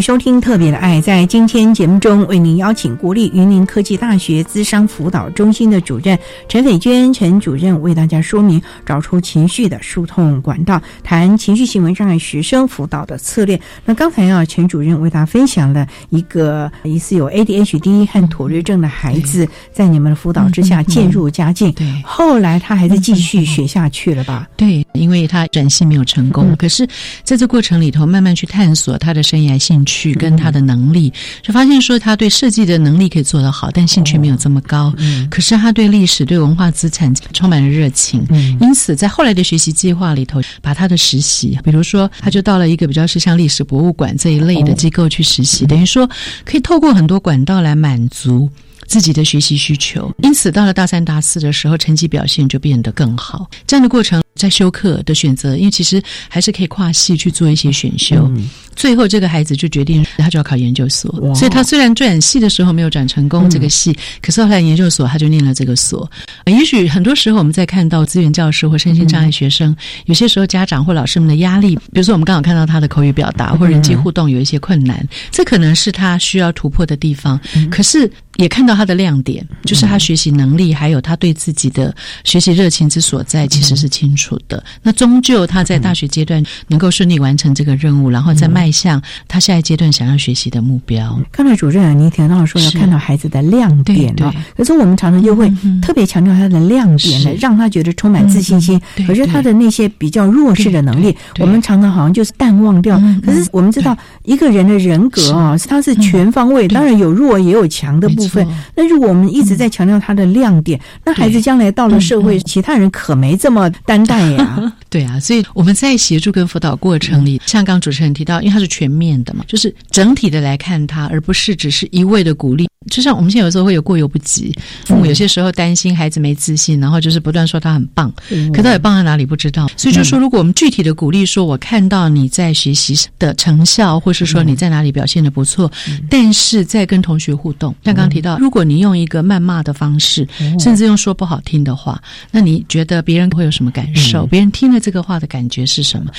[0.00, 0.96] 迎收听《特别的爱》。
[1.02, 13.60] 在今天节目中，为您邀请国立云林科技大学资商辅导中心的主任陈斐娟陈主任，为大家说明找出情绪的疏通管道，谈情绪行为障碍学生辅导的策略。
[13.84, 21.70] 那刚才啊，陈主任为大家分享了一个疑似有 ADHD 和妥瑞症的孩子，在你们的辅导之下渐入佳境。
[21.72, 24.48] 对，后来他还是继续学下去了吧？
[24.56, 26.88] 对，因为他转系没有成功，可是
[27.22, 29.50] 在这过程里头，慢慢去探索他的生涯。
[29.60, 31.12] 兴趣跟他的能力，
[31.42, 34.92] 就发现说他对设计的能力可以做得好，但兴趣没有这么高。
[34.98, 38.24] 嗯，可是他对历史、对文化资产充满了热情。
[38.30, 46.08] 嗯，因此在后来的学习计划里头，把他的实习，比如说他就到了一个比较是像历史博物馆这一类的机构去实习，等于说
[46.44, 48.48] 可以透过很多管道来满足
[48.86, 50.12] 自己的学习需求。
[50.22, 53.48] 因此到了大三、大四的时候，成绩表现就变得更好。
[53.66, 54.22] 这样的过程。
[54.40, 58.30] 在修课的选择，因为其实还是可以跨系去做一些选修。
[58.74, 61.12] 最后，这个孩子就决定他就要考研究所。
[61.34, 66.10] 所以他虽然转系的时候没有转成功这个系，可是后来研究所他就念了这个所。
[66.46, 69.76] 也许很多时候我们在看到资源教师或身心障碍学生，
[70.06, 77.38] 有些时候家长或老师们的压力，比如说我们刚好看到他的口语表达或人际互动有一些困难，这可能是他需要突破的地方。
[77.70, 78.10] 可是
[78.40, 84.36] 也看到他的亮点，就是他学习能力还有他对自己的学习热情之所在，其实是清楚。
[84.48, 84.62] 的。
[84.82, 91.20] 那终究他在大学阶段能够顺利完成这个任务，然后再迈向他下一阶段想要学习的目标。
[91.30, 98.80] 刚才主任你提到说要看到孩子的亮点啊，可是我们常常就会特别强调他的亮点呢，让他觉得充满自信心。
[99.06, 103.00] 可是他的那些比较弱势的能力，我们常常好像就是淡忘掉。
[103.24, 108.29] 可是我们知道一个人的人格啊，他是全方位，当然有弱也有强的部分。
[108.74, 114.20] 那如果我们一直在强调他的亮点，那孩子将来到了社会，其他人可没这么担待。
[114.32, 122.69] 呀， 对啊，所以我们在协助跟辅导过程里，像刚主持人提到，因为它是全面的嘛，就是整体的来看他，而不是只是一味的鼓励。
[122.88, 124.56] 就像我们现在有时候会有过犹不及，
[124.86, 128.10] 父母有些时候担心孩子没自信，然后就是不断说他很棒，
[128.54, 129.70] 可到底棒在哪里不知道。
[129.76, 135.70] 所以就说，如果我们具体的鼓励，说我看到你在学习的成效，或是说你在哪里表现的不错，
[136.08, 140.26] 但是在跟同学互动，像刚刚提到，如果你用一个谩骂的方式，
[140.58, 144.24] 甚至用说不好听的话，那你觉得别人会有什么感受？
[144.24, 146.10] 别人听了这个话的感觉是什么？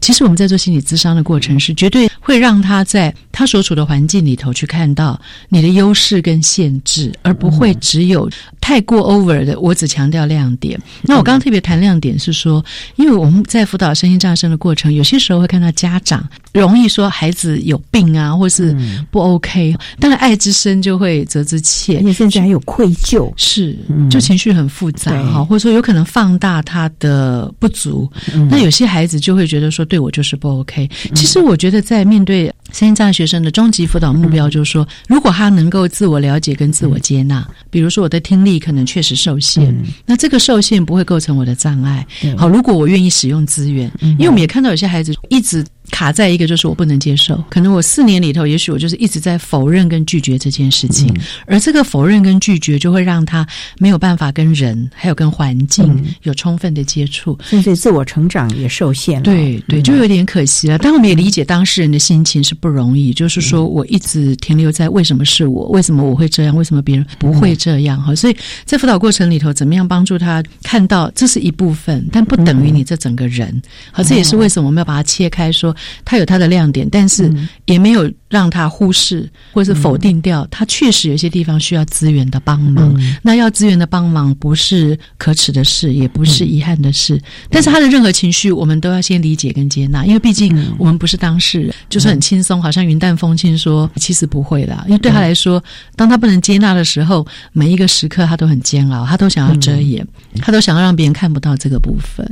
[0.00, 6.05] 其实我们在做心理咨商的过程，是绝对会让他在他所处的环境里头去看到你的优势。
[6.06, 8.30] 视跟限制，而不会只有
[8.60, 9.58] 太过 over 的。
[9.58, 10.80] 我只强调亮点。
[11.02, 18.76] 那我刚刚特别谈亮点是说，因为我们在辅导身心障碍生的过程，有些时候会看到家长容易说孩子有病啊，或是
[19.10, 23.76] 不 OK，当然爱之深就会责之切，甚至还有愧疚，是
[24.08, 28.08] 就情绪很复杂哈，或者说有可能放大他的不足。
[28.48, 30.88] 那有些孩子就会觉得说，对我就是不 OK。
[31.14, 39.74] 其实我觉得在面对身心障碍学生的终极辅导目标，就是说，如果他能够自我了解跟自我接纳，比如说我的听力可能确实受限，
[40.04, 42.06] 那这个受限不会构成我的障碍。
[42.36, 45.64] 好，如果我愿意使用资源，因为我们也看到有些孩子一直。
[45.90, 51.14] 卡在一个就是我不能接受，可能我四年里头，也许我就是一直在否认跟拒绝这件事情，
[51.46, 53.46] 而这个否认跟拒绝就会让他
[53.78, 59.22] 没有办法跟人还有跟环境有充分的接触，甚至自我成长也受限了。
[59.22, 60.78] 对对，就有点可惜了。
[60.78, 68.14] 但我们也理解当事人的心情是不容易，就是说我一直停留在为什么是我，为什么我会这样，为什么别人不会这样哈？
[68.14, 73.62] 所以在辅导过程里头，怎么样帮助他看到这是一部分，但不等于你这整个人。
[73.92, 75.75] 好，这也是为什么我们要把它切开说。
[76.04, 77.32] 他有它的亮点，但是
[77.66, 80.46] 也没有让他忽视或者是否定掉。
[80.50, 82.94] 他确实有些地方需要资源的帮忙。
[83.22, 87.18] 那要资源的帮忙不是可耻的事，也不是遗憾的事。
[87.48, 94.76] 但是他的任何情绪，我们都要先理解跟接纳，因为毕竟我们不是当事人，就是很轻松，好像云淡风轻说，其实不会的。
[94.86, 95.62] 因为对他来说，
[95.96, 100.06] 当他不能接纳的时候，每一个时刻他都很煎熬，他都想要遮掩，
[100.40, 102.26] 他都想要让别人看不到这个部分。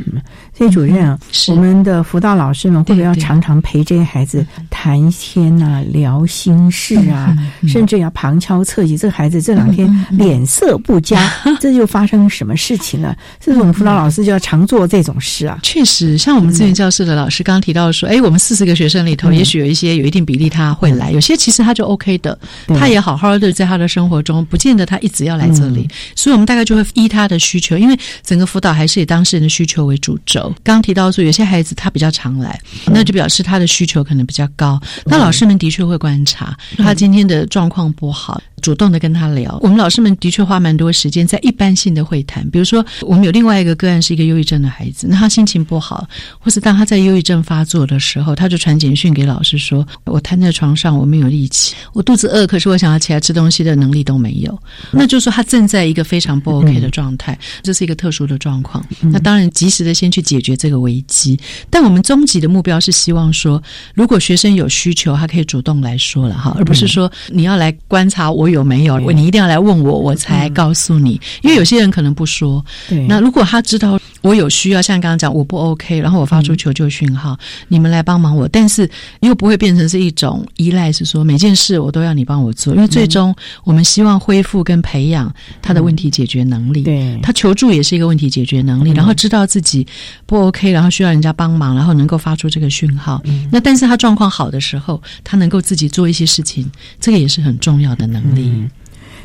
[0.56, 7.32] 所以主任啊，我们的辅导老师们会不会要常常陪这些孩子谈天啊、聊心事啊，
[7.68, 8.98] 甚至要旁敲侧击？
[8.98, 13.16] 这个孩子这两天脸色不佳， 这又发生什么事情了？
[13.40, 15.56] 这是我们辅导老师就要常做这种事啊。
[15.62, 22.36] 确实，像我们资源教室的老师刚刚提到说，哎，我们四十个学生里头，也许有一些有一定比例他会来，有些其实他就 OK 的，
[22.66, 25.88] 他也好好的在他的生活中，不见得他一直要来这里。
[26.16, 30.52] 所以我们大概就会依他的需求，因为整个辅导还是以当事人的需求为主轴。
[30.64, 34.80] 刚提到说，有些孩子他比较常来，那就表示他的需求可能比较高。
[35.04, 38.40] 那老师们的确会观察他今天的状况不好。
[38.62, 42.48] 主动的跟他聊，我们老师们的确花蛮多时间在一般性的会谈。
[42.48, 46.08] 比如说，我们有另外一个个案是一个忧郁症的孩子，那他心情不好，
[46.38, 54.58] 或是当他在忧郁症发作的时候，他就传简讯给老师说：“我瘫在床上，我没有力气，我肚子饿，可是我想要起来吃东西的能力都没有。”
[54.90, 58.82] 那就说他正在一个非常不 OK 的状态，这是一个特殊的状况。
[59.12, 61.38] 那当然，及时的先去解决这个危机。
[61.68, 63.62] 但我们终极的目标是希望说，
[63.94, 68.44] 如果学生有需求，他可以主动来说了哈，而不是说你要来观察我。
[68.54, 69.00] 有没有？
[69.10, 71.20] 你一定要来问我，我才告诉你。
[71.42, 72.64] 因为有些人可能不说。
[72.88, 73.04] 对。
[73.08, 77.36] 那如果他知道我有需要，像刚刚讲我不 OK，然后我发出求救讯号，
[77.68, 78.88] 你们来帮忙我，但是
[79.20, 82.74] 又不会变成是一种依赖，是说每件事我都要你帮我做。
[82.74, 83.34] 因为最终
[83.64, 86.82] 我们希望恢复跟培养他的问题解决能力。
[86.82, 87.18] 对。
[87.22, 89.86] 他求助也是一个问题解决能力，然后知道自己
[90.26, 93.22] 不 OK，然后需要人家帮忙，然后能够发出这个讯号。
[93.50, 98.52] 那但是他状况好的时候，他能够自己做一些事情，这个也是很重要的能力。
[98.54, 98.70] 嗯，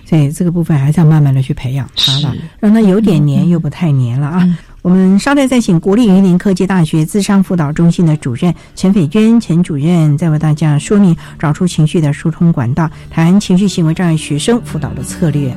[0.05, 4.57] 所以这个部分还是要慢慢的去培养他了，让他有点黏又不太黏了啊。
[4.81, 15.53] 我们稍待再请国立云林科技大学智商辅导中心的主任陈斐娟陈主任，再为大家说明找出情绪的疏通管道，谈情绪行为障碍学生辅导的策略。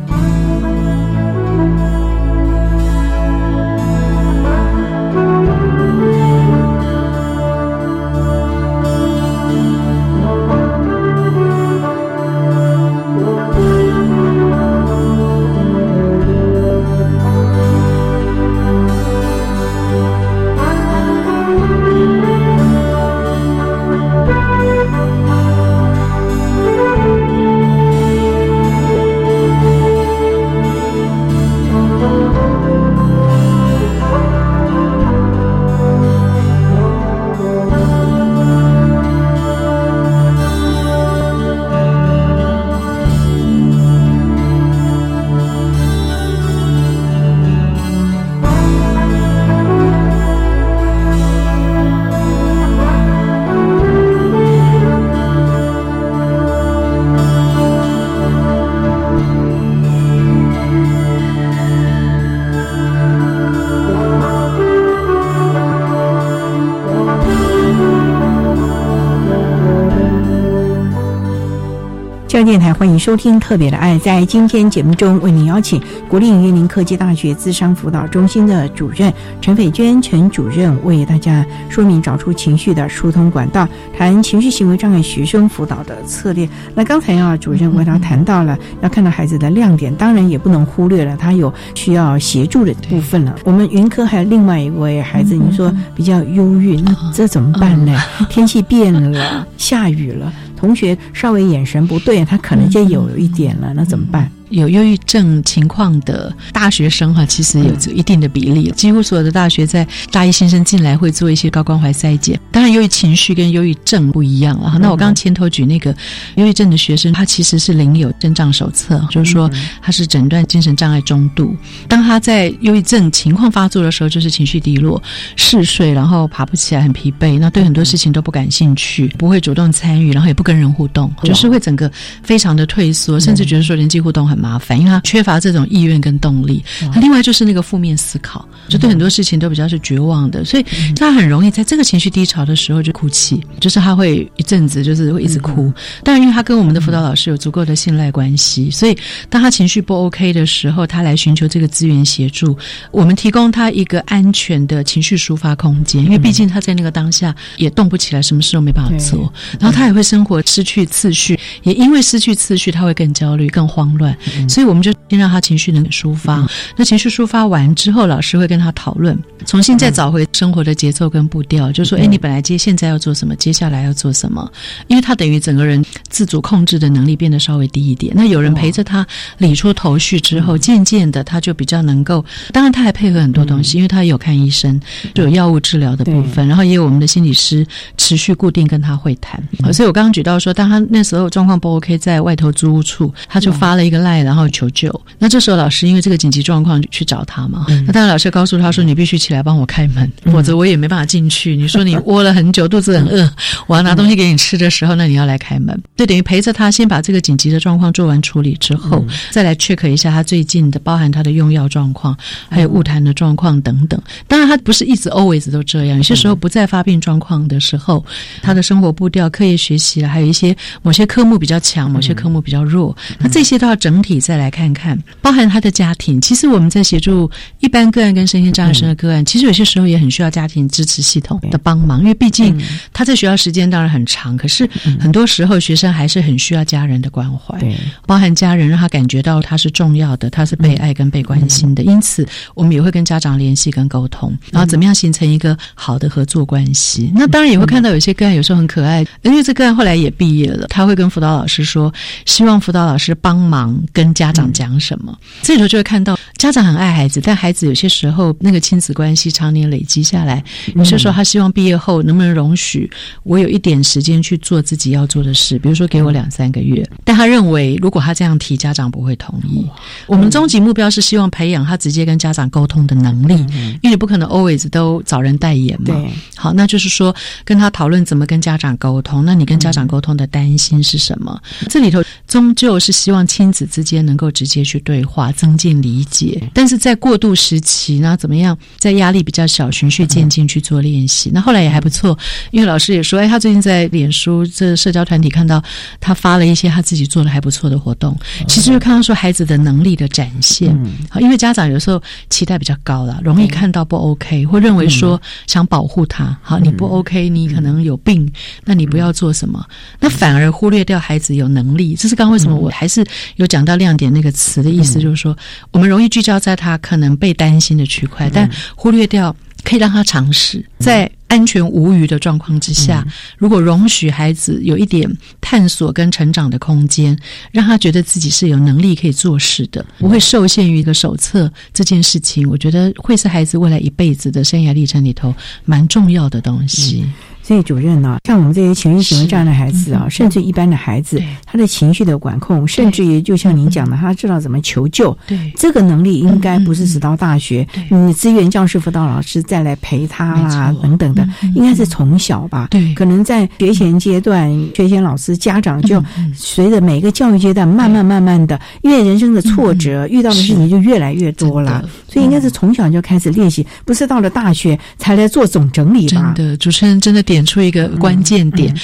[72.53, 73.95] 电台，欢迎收听《特别的爱》。
[73.99, 86.47] 在今天节目中，为您邀请国立云林科技大学资商辅导中心的主任陈斐娟陈主任，为大家说明找出情绪的疏通管道，谈情绪行为障碍学生辅导的策略。
[86.75, 93.35] 那刚才啊，主任为他谈到了要看到孩子的亮点，当然也不能忽略了他有需要协助的部分了。
[93.47, 97.99] 我们云科还有另外一位孩子，你说比较忧郁，那这怎么办呢？
[98.29, 100.31] 天气变了，下雨了。
[100.63, 104.31] 同学稍微眼神不对，他可能就有一点了，那怎么办？
[104.53, 112.39] 有忧郁症情况的大学生哈，其实有一定的比例，几乎所有的大学在大一新生进来会做一些高关怀筛检。
[112.51, 114.79] 当然，由于情绪跟忧郁症不一样了。
[114.79, 115.91] 那我刚刚前头举那个
[116.35, 119.51] 忧郁症的学生，他其实是领有症状手册，就是说
[119.81, 121.57] 他是诊断精神障碍中度。
[121.89, 125.03] 当他在忧郁症情况发作的时候，就是情绪低落、
[125.35, 131.91] 嗜睡，然后爬不起来，很疲惫，那对很多事情都不感兴趣，不会主动参与，然后也不跟人互动，就是会整个
[132.23, 134.41] 非常的退缩，甚至觉得说人际互动很。
[134.43, 136.64] 麻烦，因为他缺乏这种意愿跟动力。
[136.93, 140.66] 他另外就是那个负面思考，就对很多事情都比较是绝望的，所以
[140.97, 145.72] 他很容易在这个情绪低潮的时候就哭泣，就是他会一阵子就是会一直哭。
[146.03, 148.99] 但因为他跟我们的辅导老师有足够的信赖关系，所以
[149.30, 152.59] 当他情绪不 OK 的时候，他来寻求这个资源协助，
[152.90, 156.03] 我们提供他一个安全的情绪抒发空间。
[156.03, 164.16] 因为毕竟他在那个当下也动不起来，什么事都没办法做，然后他也会生活失去次序，也因为失去次序，他会更焦虑、更慌乱。
[164.49, 166.47] 所以我们就先让他情绪能抒发。
[166.76, 171.70] 那情绪抒发完之后，老师会跟他讨论，重新再找回生活的节奏跟步调。
[171.72, 173.37] 就说：“哎，你本来接现在要做什么？
[173.37, 174.51] 接下来要做什么？”
[174.89, 178.12] 因为他等于整个人自主控制的能力变得稍微低一点。
[178.16, 179.07] 那有人陪着他
[179.39, 182.24] 理出头绪之后，渐渐的他就比较能够。
[182.53, 184.80] 当然，他还配合很多东西，因为他有看医生，
[185.14, 187.66] 就有药物治疗的部分，然后也有我们的心理师
[187.99, 189.43] 持续固定跟他会谈。
[189.72, 194.22] 所以我刚刚举到说，当他那时候状况不 OK，在外头租屋处，他就发了一个赖。
[194.23, 203.31] 然后求救，那这时候老师因为这个紧急状况去找他嘛，那当然老师告诉他说：“你必须起来帮我开门，否则我也没办法进去。”你说你 窝了很久，肚子很饿，
[203.66, 212.16] 我要拿东西给你吃的时候，那你要来开门，就等于陪着他先把这个紧急的状况做完处理之后，再来 check 一下他最近的，包含他的用药状况，
[212.49, 214.01] 还有误谈的状况等等。
[214.27, 218.05] 当然他不是一直 always 都这样，有些时候不在发病状况的时候，
[218.43, 224.21] 他的生活步调、课业学习还有一些某些科目比较强，某些科目比较弱，那这些都要整体。
[224.21, 226.21] 再来看看，包含他的家庭。
[226.21, 227.31] 其实我们在协助
[227.61, 232.57] 一般个案跟身心障碍生的个案，其实有些时候也很需要家庭支持系统的帮忙，因为毕竟
[232.93, 234.69] 他在学校时间当然很长，可是
[235.01, 237.59] 很多时候学生还是很需要家人的关怀，
[238.07, 241.83] 包含家人让他感觉到他是重要的，他是被爱跟被关心的。
[241.83, 247.11] 因此，我们也会跟家长联系跟沟通，然后怎么样形成一个好的合作关系。
[247.15, 251.93] 那当然也会看到有些个案有时候很可爱，因为这个案后来也毕业了，他会跟辅导老师说，
[252.27, 254.12] 希望辅导老师帮忙跟。
[254.12, 255.18] 家长讲什么？
[255.43, 262.88] 这时候就会看到家长很爱孩子，但孩子有些时候那个亲子关系常年累积下来，有些时候他希望毕业后能不能容许
[263.22, 266.86] 我有一点时间去做自己要做的事，比如说给我两三个月。
[267.05, 269.66] 但他认为如果他这样提，家长不会同意。
[270.07, 275.95] 我们终极目标是希望培养他直接跟家长沟通的能力，因为你不可能 always 都找人代言嘛。
[276.36, 277.14] 好，那就是说
[277.45, 279.24] 跟他讨论怎么跟家长沟通。
[279.24, 281.40] 那你跟家长沟通的担心是什么？
[281.70, 283.93] 这里头终究是希望亲子之间。
[283.93, 291.30] 间能够直接去对话，增进理解，但是在过渡时期呢，怎么样在压力比较小、循序渐进去做练习？
[291.35, 292.18] 那后来也还不错，
[292.53, 295.62] 因为老师也说，哎，他最近在脸书这社交团体看到
[296.01, 298.18] 他发了一些他自己做的还不错的活动，
[298.49, 300.74] 其实就看到说孩子的能力的展现。
[301.11, 306.35] 好，因为家长有时候期待比较高了，容易看到不 OK，或认为说想保护他。
[306.41, 308.26] 好，你不 OK，你可能有病，
[308.64, 309.62] 那你不要做什么，
[310.01, 311.95] 那反而忽略掉孩子有能力。
[311.95, 313.05] 这是刚为什么我还是
[313.37, 313.72] 有讲到。
[313.77, 315.37] 亮点那个词的意思就是说，
[315.70, 323.07] 我们容易聚焦在他可能被担心的区块，但忽略掉可以让他尝试在安全无虞的状况之下，
[323.39, 325.11] 如果容许孩子有一点
[325.41, 327.16] 探索跟成长的空间，
[327.51, 337.07] 让他觉得自己是有能力可以做事的，不会受限于一个手册这件事情，我觉得会是孩子未来一辈子的生涯历程里头蛮重要的东西。
[337.43, 345.53] 所以主任呢，像我们这些情绪行为障碍的孩子啊，甚至一般的孩子，他的情绪的管控，甚至于就像您讲的，他知道怎么求救，对。
[345.57, 351.26] 这个能力，应该不是只到大学，你资源教师辅导老师再来陪他啦等等的，
[351.57, 352.68] 应该是从小吧。
[352.70, 356.01] 对，可能在学前阶段，学前老师、家长就
[356.34, 366.32] 随着每个教育阶段，慢慢慢慢的，因为人生的挫折遇到的事情就越来越多了，所以应该是从小就开始练习，不是到了大学才来做总整理吧？
[366.36, 367.32] 真的，主持人真的。
[367.33, 368.74] 点出一个关键点。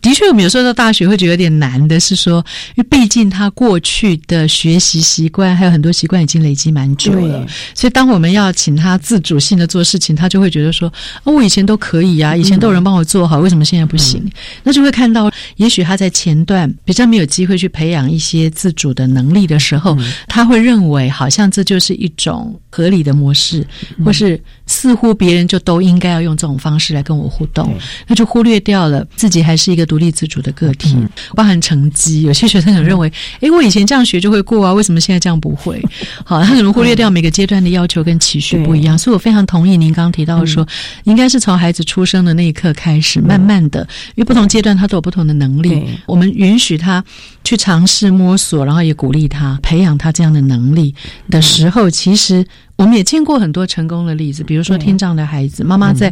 [0.00, 2.44] 的确，我们有时候到大学会觉得有点难的是说，
[2.76, 7.44] 因为毕竟他过去的学习习惯还有很多习惯已经累积蛮久了，
[7.74, 10.92] 所以当我们要请他自主性的做事情，他就会觉得说，
[11.24, 14.24] 哦，我以前都可以啊，以前都有人帮我做好，为什么现在不行？
[14.62, 19.98] 那就会看到，也许他在前段比较没有机会去培养一些自主的能力的时候，
[20.28, 23.66] 他会认为好像这就是一种合理的模式，
[24.04, 27.74] 或是似乎别人就都应该要用这种方式来跟我互动，
[28.06, 30.96] 那就忽略掉了自己还是一个独立自主的个体，
[31.34, 32.22] 包含成绩。
[32.22, 35.82] 有些学生可能认为，诶，我以前这样学就会过啊，为什么现在这样不会？
[36.24, 38.96] 好，他可能忽略掉每个阶段的要求跟期许不一样。
[38.96, 40.66] 所以我非常同意您刚刚提到说，
[41.04, 43.80] 应该是从孩子出生的那一刻开始，慢慢的，
[44.14, 47.02] 因为不同阶段他都有不同的能力，我们允许他
[47.44, 50.94] 去尝试摸索，然后也鼓励他培养他这样的能力
[51.30, 52.44] 的时候，其实
[52.78, 56.10] 我们也见过很多成功的例子，比如说听障的孩子，妈妈在。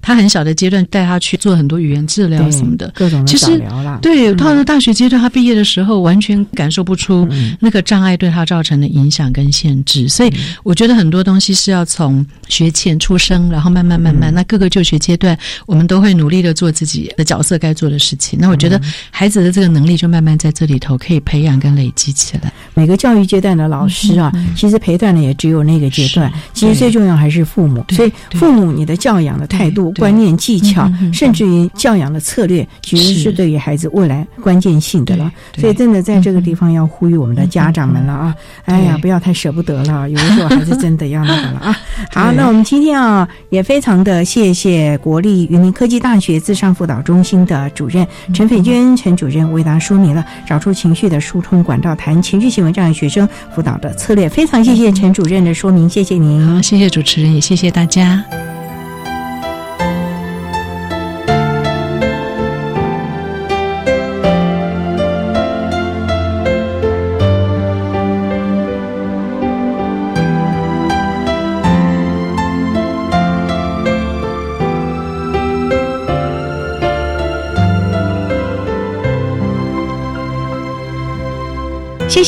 [0.00, 3.60] 他很小的阶段带他去做很多语言治疗什么的，各种其实
[4.00, 10.08] 对，到了大学阶段，他毕业的时候完全感受不出那个障碍对他造成的影响跟限制。
[10.08, 18.38] 所以我觉得很多东西是要从学前出生，然后慢慢慢慢，那各个就学阶段，我们都会努力的做自己的角色该做的事情。
[18.40, 22.52] 那我觉得孩子的这个能力就慢慢在这里头可以培养跟累积起来。
[22.72, 26.32] 每个教育阶段的老师啊，其实陪伴的也只有那个阶段。
[26.52, 29.92] 其实最重要还是父母，所以父母你的教养的态度。
[29.98, 35.30] 观念、技巧，甚至于教养的策略，其实是对于孩子未来关键性的了。
[35.56, 38.34] 所以，真的在这个地方要呼吁我们的家长们了啊！
[38.64, 41.76] 哎呀，不要太舍不得了， 有的时候孩子真的要那个了啊！
[42.12, 54.28] 好，那我们今天啊，也非常的谢谢国立云林科技大学智商辅导中心的主任陈斐娟陈主任为大家说明了找出情绪的疏通管道，谈情绪行为障碍学生辅导的策略。
[54.28, 56.46] 非常谢谢陈主任的说明，谢谢您。
[56.46, 58.24] 好，谢谢主持人，也谢谢大家。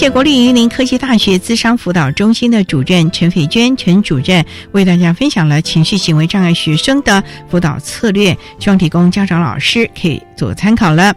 [0.01, 4.43] 谢国立云林科技大学资商辅导中心的主任陈斐娟陈主任
[4.73, 11.15] 为大家分享了情绪行为障碍学生的辅导策略，希望提供家长老师可以做参考了。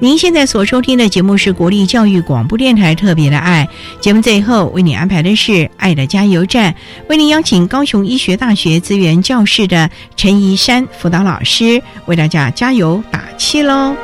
[0.00, 3.66] 您现在所收听的节目是国立教育广播电台特别的爱
[4.02, 6.74] 节目，最后为你安排的是爱的加油站，
[7.08, 13.96] 为您邀请高雄医学大学资源教室的陈怡山辅导老师为大家加油打气喽。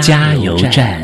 [0.00, 1.02] 加油站。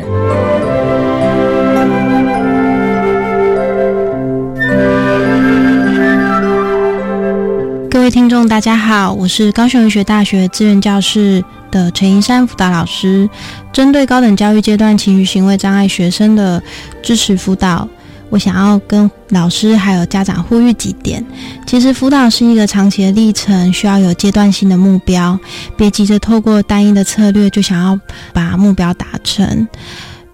[7.89, 13.29] 各位听众，大家好，我是高雄医学大学资源教室的陈银山辅导老师。
[13.71, 16.61] 针对高等教育阶段情绪行为障碍学生的
[17.01, 17.87] 支持辅导。
[18.31, 21.23] 我想要跟老师还有家长呼吁几点。
[21.67, 25.37] 其实辅导是一个长期的历程，需要有阶段性的目标，
[25.77, 27.99] 别急着透过单一的策略就想要
[28.33, 29.67] 把目标达成。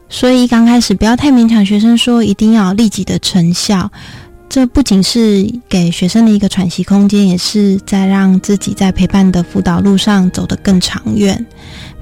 [0.10, 3.91] 所以刚开始不要太勉强学生，说一定要立即的成效。
[4.50, 11.45] 这不仅是给学生的一个喘息空间，也是在让自己在陪伴的辅导路上走得更长远。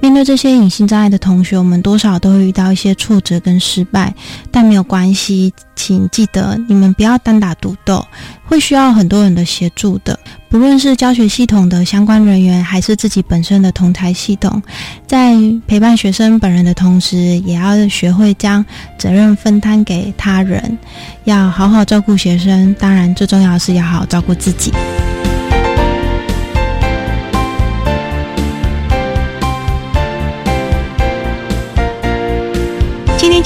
[0.00, 4.14] 面对这些隐性障碍的同学，我们多少都会遇到一些挫折跟失败，
[4.50, 8.06] 但没有关系，请记得你们不要单打独斗，
[8.44, 10.18] 会需要很多人的协助的。
[10.48, 14.62] 不论是教学系统的相关人员，还是自己本身的同台系统，
[15.06, 15.34] 在
[15.66, 18.64] 陪伴学生本人的同时，也要学会将
[18.96, 20.78] 责任分摊给他人，
[21.24, 22.74] 要好好照顾学生。
[22.78, 24.72] 当然，最重要的是要好好照顾自己。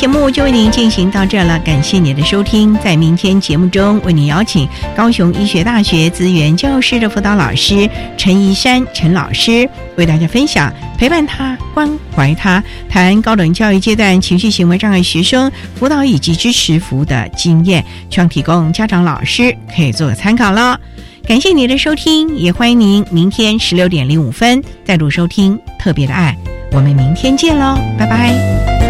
[0.01, 2.75] 节目就为您进行到这了，感谢您的收听。
[2.83, 7.87] 在明天节目中，为您邀请高雄医学大学资源教师的辅导老师
[8.17, 11.87] 陈怡山陈老师，为大家分享陪伴他、关
[12.17, 20.81] 怀他，谈高等教育阶段情绪行为障碍学生辅导以及支持服务的经验，希望提供家长老师可以做个参考了。
[21.27, 26.35] 感谢您的收听，也欢迎您明天十六点零五分再度收听特别的爱。
[26.73, 28.90] 我们明天见喽，拜拜。